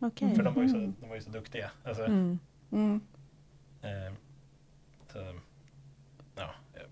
Okej. 0.00 0.34
För 0.34 0.42
de 0.42 0.54
var 0.54 0.62
ju 0.62 0.68
så, 0.68 0.76
Mm. 0.76 0.94
de 1.00 1.08
var 1.08 1.16
ju 1.16 1.22
så 1.22 1.30
duktiga. 1.30 1.70
Alltså, 1.84 2.04
Mm. 2.04 2.38
Mm. 2.70 3.00
Eh, 3.82 4.12
så, 5.12 5.18
ja, 6.36 6.54
jag, 6.74 6.82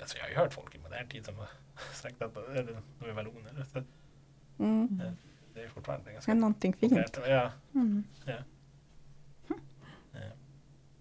alltså 0.00 0.16
jag 0.18 0.24
har 0.24 0.30
ju 0.30 0.36
hört 0.36 0.52
folk 0.54 0.74
i 0.74 0.78
modern 0.78 1.08
tid 1.08 1.24
som 1.24 1.36
har 1.36 1.48
sagt 1.92 2.22
att 2.22 2.34
de 2.34 3.08
är 3.08 3.12
valloner. 3.12 3.64
Så 3.72 3.82
Mm. 4.58 5.00
Det 5.54 5.62
är 5.64 5.68
fortfarande 5.68 6.12
ganska 6.12 6.30
är 6.32 6.36
någonting 6.36 6.72
fint. 6.74 7.18
Ja, 7.26 7.52
Mm. 7.74 8.04
eh, 8.26 10.20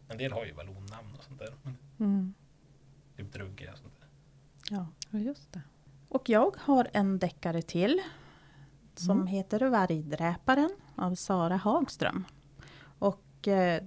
en 0.07 0.17
del 0.17 0.31
har 0.31 0.45
ju 0.45 0.51
vallonnamn 0.53 1.15
och 1.17 1.23
sånt 1.23 1.39
där. 1.39 1.53
Mm. 1.99 2.33
typ 3.17 3.33
Drugge 3.33 3.71
och 3.71 3.77
sånt 3.77 3.93
där. 3.99 4.07
Ja. 4.77 4.87
Ja, 5.09 5.19
just 5.19 5.53
det. 5.53 5.61
Och 6.09 6.29
jag 6.29 6.55
har 6.59 6.87
en 6.93 7.19
deckare 7.19 7.61
till 7.61 8.01
som 8.95 9.17
Mm. 9.17 9.27
heter 9.27 9.69
Vargdräparen 9.69 10.69
av 10.95 11.15
Sara 11.15 11.55
Hagström. 11.57 12.25
Och 12.99 13.47
eh, 13.47 13.83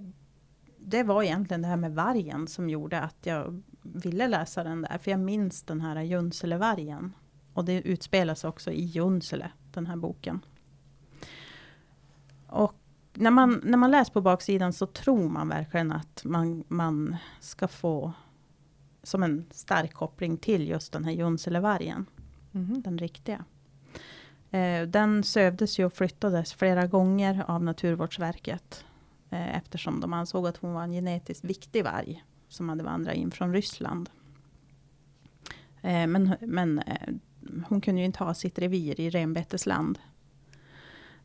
det 0.79 1.03
var 1.03 1.23
egentligen 1.23 1.61
det 1.61 1.67
här 1.67 1.77
med 1.77 1.95
vargen 1.95 2.47
som 2.47 2.69
gjorde 2.69 3.01
att 3.01 3.25
jag 3.25 3.63
ville 3.81 4.27
läsa 4.27 4.63
den 4.63 4.81
där. 4.81 4.97
För 4.97 5.11
jag 5.11 5.19
minns 5.19 5.63
den 5.63 5.81
här 5.81 6.01
Junselevargen. 6.01 7.13
Och 7.53 7.65
det 7.65 7.81
utspelas 7.81 8.43
också 8.43 8.71
i 8.71 8.83
Junsele, 8.83 9.51
den 9.73 9.85
här 9.87 9.95
boken. 9.95 10.45
Och 12.47 12.73
när 13.13 13.31
man, 13.31 13.61
när 13.63 13.77
man 13.77 13.91
läser 13.91 14.13
på 14.13 14.21
baksidan 14.21 14.73
så 14.73 14.85
tror 14.85 15.29
man 15.29 15.49
verkligen 15.49 15.91
att 15.91 16.21
man, 16.25 16.63
man 16.67 17.15
ska 17.39 17.67
få 17.67 18.13
som 19.03 19.23
en 19.23 19.45
stark 19.51 19.93
koppling 19.93 20.37
till 20.37 20.67
just 20.67 20.91
den 20.93 21.03
här 21.05 21.11
Junselevargen 21.11 22.05
Mhm. 22.51 22.81
den 22.81 22.97
riktiga. 22.97 23.45
Eh, 24.51 24.81
den 24.87 25.23
sövdes 25.23 25.79
ju 25.79 25.85
och 25.85 25.93
flyttades 25.93 26.53
flera 26.53 26.87
gånger 26.87 27.43
av 27.47 27.63
Naturvårdsverket. 27.63 28.85
Eh, 29.29 29.57
eftersom 29.57 29.99
de 29.99 30.13
ansåg 30.13 30.47
att 30.47 30.57
hon 30.57 30.73
var 30.73 30.83
en 30.83 30.91
genetiskt 30.91 31.43
viktig 31.43 31.83
varg. 31.83 32.23
Som 32.49 32.69
hade 32.69 32.83
vandrat 32.83 33.15
in 33.15 33.31
från 33.31 33.53
Ryssland. 33.53 34.09
Eh, 35.81 36.07
men 36.07 36.35
men 36.41 36.79
eh, 36.79 37.13
hon 37.67 37.81
kunde 37.81 38.01
ju 38.01 38.05
inte 38.05 38.23
ha 38.23 38.33
sitt 38.33 38.59
revir 38.59 38.99
i 38.99 39.09
renbetesland. 39.09 39.99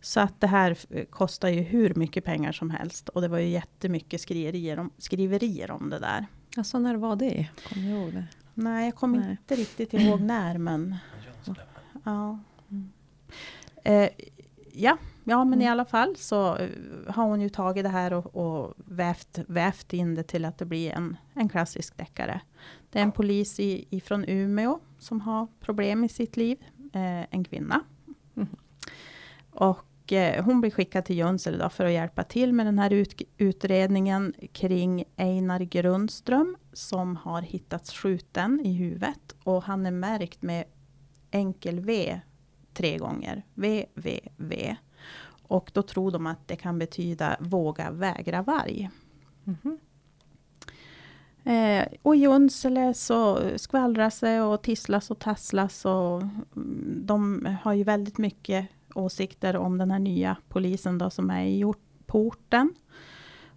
Så 0.03 0.21
att 0.21 0.41
det 0.41 0.47
här 0.47 0.77
eh, 0.91 1.05
kostar 1.05 1.49
ju 1.49 1.61
hur 1.61 1.95
mycket 1.95 2.25
pengar 2.25 2.53
som 2.53 2.71
helst. 2.71 3.09
Och 3.09 3.21
det 3.21 3.29
var 3.29 3.38
ju 3.38 3.49
jättemycket 3.49 4.21
skriverier 4.21 4.79
om, 4.79 4.91
skriverier 4.99 5.71
om 5.71 5.91
det 5.91 5.99
där. 5.99 6.27
Alltså 6.57 6.79
när 6.79 6.95
var 6.97 7.17
det? 7.17 7.49
Kommer 7.69 7.87
du 7.87 7.93
ihåg 7.93 8.12
det? 8.12 8.27
Nej, 8.55 8.85
jag 8.85 8.95
kommer 8.95 9.19
Nej. 9.19 9.31
inte 9.31 9.55
riktigt 9.55 9.95
ihåg 9.95 10.21
när. 10.21 10.59
Men. 10.59 10.97
Ja. 12.05 12.38
Mm. 12.71 12.93
Eh, 13.85 14.09
ja, 14.73 14.97
ja, 15.25 15.45
men 15.45 15.61
i 15.61 15.65
Mm. 15.65 15.73
alla 15.73 15.85
fall 15.85 16.17
så 16.17 16.57
eh, 16.57 16.69
har 17.09 17.25
hon 17.25 17.41
ju 17.41 17.49
tagit 17.49 17.85
det 17.85 17.88
här 17.91 18.12
och, 18.12 18.37
och 18.37 18.75
vävt, 18.77 19.38
vävt 19.49 19.93
in 19.93 20.15
det 20.15 20.23
till 20.23 20.45
att 20.45 20.59
det 20.59 20.65
blir 20.65 20.91
en, 20.91 21.17
en 21.35 21.49
klassisk 21.49 21.97
deckare. 21.97 22.41
Det 22.91 22.99
är 22.99 23.03
en 23.03 23.12
polis 23.12 23.61
i, 23.61 23.85
ifrån 23.91 24.25
Umeå 24.29 24.81
som 24.99 25.21
har 25.21 25.47
problem 25.61 26.05
i 26.05 26.09
sitt 26.09 26.37
liv. 26.37 26.59
Eh, 26.93 27.35
en 27.35 27.45
kvinna. 27.45 27.81
Mm. 28.37 28.49
Och 29.51 29.79
hon 30.45 30.61
blir 30.61 30.71
skickad 30.71 31.05
till 31.05 31.17
Junsele 31.17 31.57
då 31.57 31.69
för 31.69 31.85
att 31.85 31.93
hjälpa 31.93 32.25
till 32.25 32.53
med 32.53 32.67
den 32.67 32.79
här 32.79 32.93
ut, 32.93 33.23
utredningen 33.38 34.35
kring 34.53 35.05
Einar 35.17 35.61
Grundström 35.61 36.57
som 36.73 37.17
har 37.17 37.43
hittats 37.43 37.93
skjuten 37.93 38.61
i 38.65 38.73
huvudet. 38.73 39.35
Och 39.45 39.62
han 39.62 39.87
är 39.87 39.91
märkt 39.91 40.43
med 40.43 40.65
enkel 41.31 41.81
V 41.81 42.21
tre 42.75 42.99
gånger. 42.99 43.43
V, 43.55 43.87
V, 43.95 44.21
V. 44.37 44.77
Och 45.43 45.71
då 45.75 45.83
tror 45.83 46.11
de 46.11 46.27
att 46.27 46.49
det 46.49 46.57
kan 46.57 46.79
betyda 46.79 47.37
våga 47.41 47.91
vägra 47.91 48.43
varg. 48.43 48.91
Mhm. 49.45 49.79
Eh, 51.45 51.87
och 52.03 52.17
i 52.17 52.19
Junsele 52.19 52.95
så 52.95 53.41
skvallras 53.57 54.21
det 54.21 54.41
och 54.41 54.62
tisslas 54.62 55.11
och 55.11 55.19
tasslas. 55.19 55.85
Och 55.85 56.23
mm, 56.57 57.03
de 57.05 57.47
har 57.62 57.73
ju 57.73 57.85
väldigt 57.85 58.19
mycket 58.19 58.69
åsikter 58.94 59.57
om 59.57 59.78
den 59.78 59.90
här 59.90 59.98
nya 59.98 60.37
polisen 60.48 60.98
då 60.98 61.11
som 61.11 61.31
är 61.31 61.44
i 61.44 61.64
ort- 61.64 62.07
på 62.07 62.26
orten. 62.26 62.74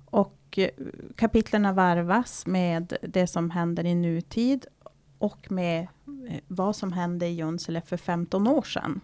Och 0.06 0.58
eh, 0.58 0.70
kapitlerna 1.16 1.74
varvas 1.74 2.48
med 2.48 2.98
det 3.02 3.28
som 3.28 3.50
händer 3.50 3.86
i 3.86 3.96
nutid 3.96 4.66
och 5.18 5.52
med 5.52 5.88
eh, 6.30 6.40
vad 6.48 6.76
som 6.76 6.94
hände 6.94 7.28
i 7.28 7.34
Junsele 7.34 7.82
för 7.82 7.98
15 7.98 8.48
år 8.48 8.62
sedan. 8.62 9.02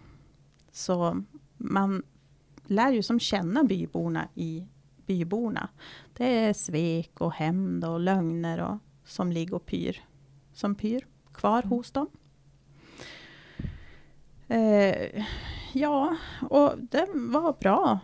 Så 0.72 1.22
man 1.56 2.02
lär 2.66 2.92
ju 2.92 3.02
som 3.02 3.20
känna 3.20 3.64
byborna 3.64 4.28
i 4.34 4.66
byborna. 5.06 5.68
Det 6.12 6.38
är 6.38 6.52
svek 6.52 7.20
och 7.20 7.32
hämnd 7.32 7.84
och 7.84 8.00
lögner 8.00 8.60
och, 8.60 8.78
som 9.04 9.32
ligger 9.32 9.54
och 9.54 9.66
pyr. 9.66 10.04
Som 10.52 10.74
pyr 10.74 11.06
kvar 11.32 11.62
hos 11.62 11.92
dem. 11.92 12.06
Eh, 14.48 15.24
ja, 15.72 16.16
och 16.50 16.72
den 16.78 17.32
var 17.32 17.52
bra. 17.60 17.98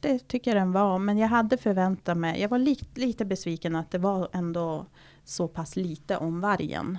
Det 0.00 0.18
tycker 0.28 0.54
jag 0.54 0.62
den 0.62 0.72
var. 0.72 0.98
Men 0.98 1.18
jag 1.18 1.28
hade 1.28 1.56
förväntat 1.56 2.16
mig. 2.16 2.40
Jag 2.40 2.48
var 2.48 2.58
li, 2.58 2.78
lite 2.94 3.24
besviken 3.24 3.76
att 3.76 3.90
det 3.90 3.98
var 3.98 4.28
ändå 4.32 4.86
så 5.24 5.48
pass 5.48 5.76
lite 5.76 6.16
om 6.16 6.40
vargen. 6.40 6.98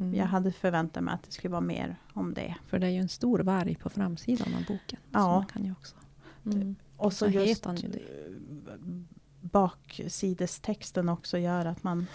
Mm. 0.00 0.14
Jag 0.14 0.26
hade 0.26 0.52
förväntat 0.52 1.04
mig 1.04 1.14
att 1.14 1.22
det 1.22 1.32
skulle 1.32 1.52
vara 1.52 1.60
mer 1.60 1.96
om 2.12 2.34
det. 2.34 2.54
För 2.66 2.78
det 2.78 2.86
är 2.86 2.90
ju 2.90 3.00
en 3.00 3.08
stor 3.08 3.38
varg 3.38 3.74
på 3.74 3.90
framsidan 3.90 4.54
av 4.54 4.60
boken. 4.60 4.98
Ja. 5.10 5.44
Så 5.48 5.52
kan 5.52 5.64
ju 5.64 5.72
också. 5.72 5.96
Mm. 6.46 6.76
Och 6.96 7.12
så 7.12 7.24
Vad 7.24 7.34
just 7.34 7.66
ju 7.66 8.00
baksidestexten 9.40 11.08
också 11.08 11.38
gör 11.38 11.66
att 11.66 11.82
man 11.82 12.06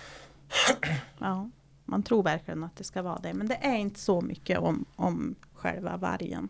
ja, 1.20 1.50
man 1.86 2.04
tror 2.04 2.24
verkligen 2.24 2.64
att 2.64 2.76
det 2.76 2.84
ska 2.84 3.02
vara 3.02 3.20
det. 3.20 3.34
Men 3.34 3.48
det 3.48 3.56
är 3.56 3.78
inte 3.78 4.00
så 4.00 4.22
mycket 4.22 4.60
om, 4.60 4.86
om 4.96 5.36
själva 5.54 5.98
vargen. 5.98 6.50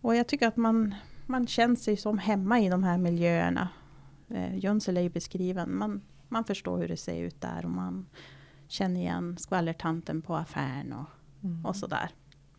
Och 0.00 0.16
jag 0.16 0.26
tycker 0.26 0.48
att 0.48 0.56
man, 0.56 0.94
man 1.26 1.46
känner 1.46 1.76
sig 1.76 1.96
som 1.96 2.18
hemma 2.18 2.60
i 2.60 2.68
de 2.68 2.84
här 2.84 2.98
miljöerna. 2.98 3.68
Eh, 4.28 4.56
Junsele 4.58 5.00
är 5.00 5.02
ju 5.02 5.10
beskriven. 5.10 5.76
Man, 5.76 6.02
man 6.28 6.44
förstår 6.44 6.78
hur 6.78 6.88
det 6.88 6.96
ser 6.96 7.22
ut 7.22 7.40
där 7.40 7.64
och 7.64 7.70
man 7.70 8.06
känner 8.68 9.00
igen 9.00 9.38
skvallertanten 9.38 10.22
på 10.22 10.36
affären 10.36 10.92
och, 10.92 11.06
Mm. 11.42 11.66
och 11.66 11.76
sådär. 11.76 12.10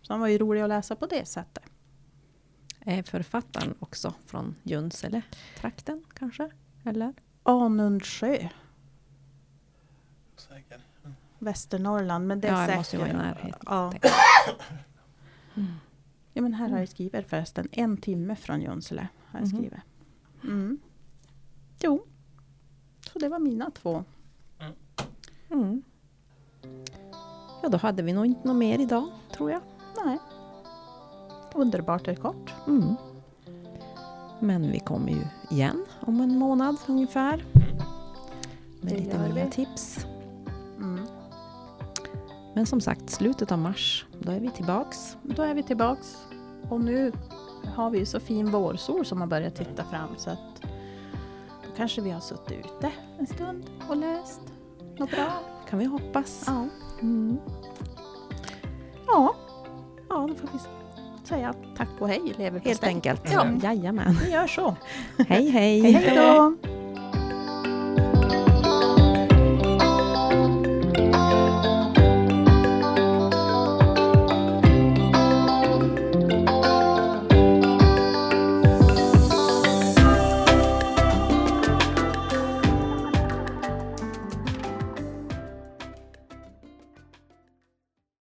Så 0.02 0.14
den 0.14 0.20
var 0.20 0.28
ju 0.28 0.38
rolig 0.38 0.62
att 0.62 0.70
läsa 0.70 0.96
på 0.96 1.06
det 1.06 1.28
sättet. 1.28 1.64
Är 2.80 3.04
författaren 3.04 3.76
också 3.80 4.14
från 4.26 4.56
Junsele 4.64 5.22
trakten 5.60 6.04
kanske? 6.14 6.50
Eller? 6.86 7.14
Anundsjö, 7.44 8.50
Säker. 10.38 10.82
Västernorrland. 11.40 12.28
Men 12.28 12.42
det 12.42 12.48
är 12.48 12.52
ja, 12.52 12.58
säkert. 12.66 12.78
måste 12.78 12.96
ju 12.96 13.02
vara 13.02 13.12
i 13.12 13.14
närheten. 13.14 13.60
Ja. 13.66 13.94
Mm. 15.58 15.72
ja, 16.34 16.42
men 16.42 16.54
här 16.54 16.70
har 16.70 16.78
jag 16.80 16.90
skrivit 16.90 17.30
förresten. 17.30 17.68
En 17.72 17.98
timme 17.98 18.36
från 18.36 18.62
Junsele. 18.62 19.08
Har 19.26 19.40
jag 19.40 19.48
Mhm. 19.48 19.58
skrivit. 19.58 19.80
Mm. 20.44 20.80
Jo. 21.84 22.06
Så 23.14 23.20
det 23.20 23.30
var 23.30 23.40
mina 23.40 23.72
två. 23.72 24.04
Mm. 25.50 25.82
Ja, 27.64 27.70
då 27.70 27.78
hade 27.78 28.04
vi 28.04 28.14
nog 28.14 28.26
inte 28.26 28.48
något 28.48 28.58
mer 28.58 28.80
idag, 28.80 29.08
tror 29.34 29.52
jag. 29.52 29.62
Nej. 30.06 30.18
Underbart 31.56 32.08
är 32.08 32.16
kort. 32.16 32.54
Mm. 32.68 32.96
Men 34.40 34.72
vi 34.72 34.80
kommer 34.80 35.12
ju 35.12 35.22
igen 35.50 35.86
om 36.00 36.22
en 36.22 36.38
månad 36.38 36.76
ungefär. 36.88 37.46
Med 38.82 38.94
Det 38.94 38.98
lite 38.98 39.28
nya 39.30 39.46
vi. 39.46 39.52
tips. 39.52 40.06
Men 42.58 42.66
som 42.66 42.82
sagt, 42.82 43.10
slutet 43.10 43.52
av 43.52 43.60
mars, 43.60 44.06
då 44.20 44.32
är 44.32 44.40
vi 44.40 44.50
tillbaks. 44.50 45.18
Då 45.24 45.44
är 45.44 45.54
vi 45.54 45.64
tillbaks. 45.64 46.18
Och 46.70 46.82
nu 46.82 47.12
har 47.76 47.90
vi 47.90 48.00
ju 48.00 48.06
så 48.06 48.20
fin 48.20 48.52
vårsol 48.52 49.06
som 49.06 49.22
har 49.22 49.28
börjat 49.28 49.56
titta 49.56 49.84
fram. 49.84 50.10
Så 50.18 50.30
att 50.30 50.62
då 51.64 51.70
kanske 51.78 52.02
vi 52.02 52.10
har 52.10 52.20
suttit 52.20 52.66
ute 52.66 52.92
en 53.20 53.28
stund 53.28 53.66
och 53.90 53.98
läst 53.98 54.42
något 54.98 55.12
bra. 55.12 55.40
Kan 55.70 55.80
vi 55.80 55.86
hoppas. 55.86 56.44
Ja. 56.48 56.66
Mm. 57.02 57.38
Ja. 59.08 59.36
Ja, 60.10 60.28
då 60.30 60.36
får 60.36 60.50
vi 60.54 60.60
säga 61.28 61.54
tack 61.78 61.90
och 62.00 62.08
hej 62.08 62.34
leverpastej. 62.38 62.72
Helt 62.72 62.84
enkelt. 62.84 63.22
Ja. 63.34 63.46
Jajamän. 63.64 64.18
Vi 64.24 64.32
gör 64.32 64.48
så. 64.48 64.76
Hej 65.28 65.50
hej! 65.50 65.92
Hej 65.92 66.16
då! 66.16 66.58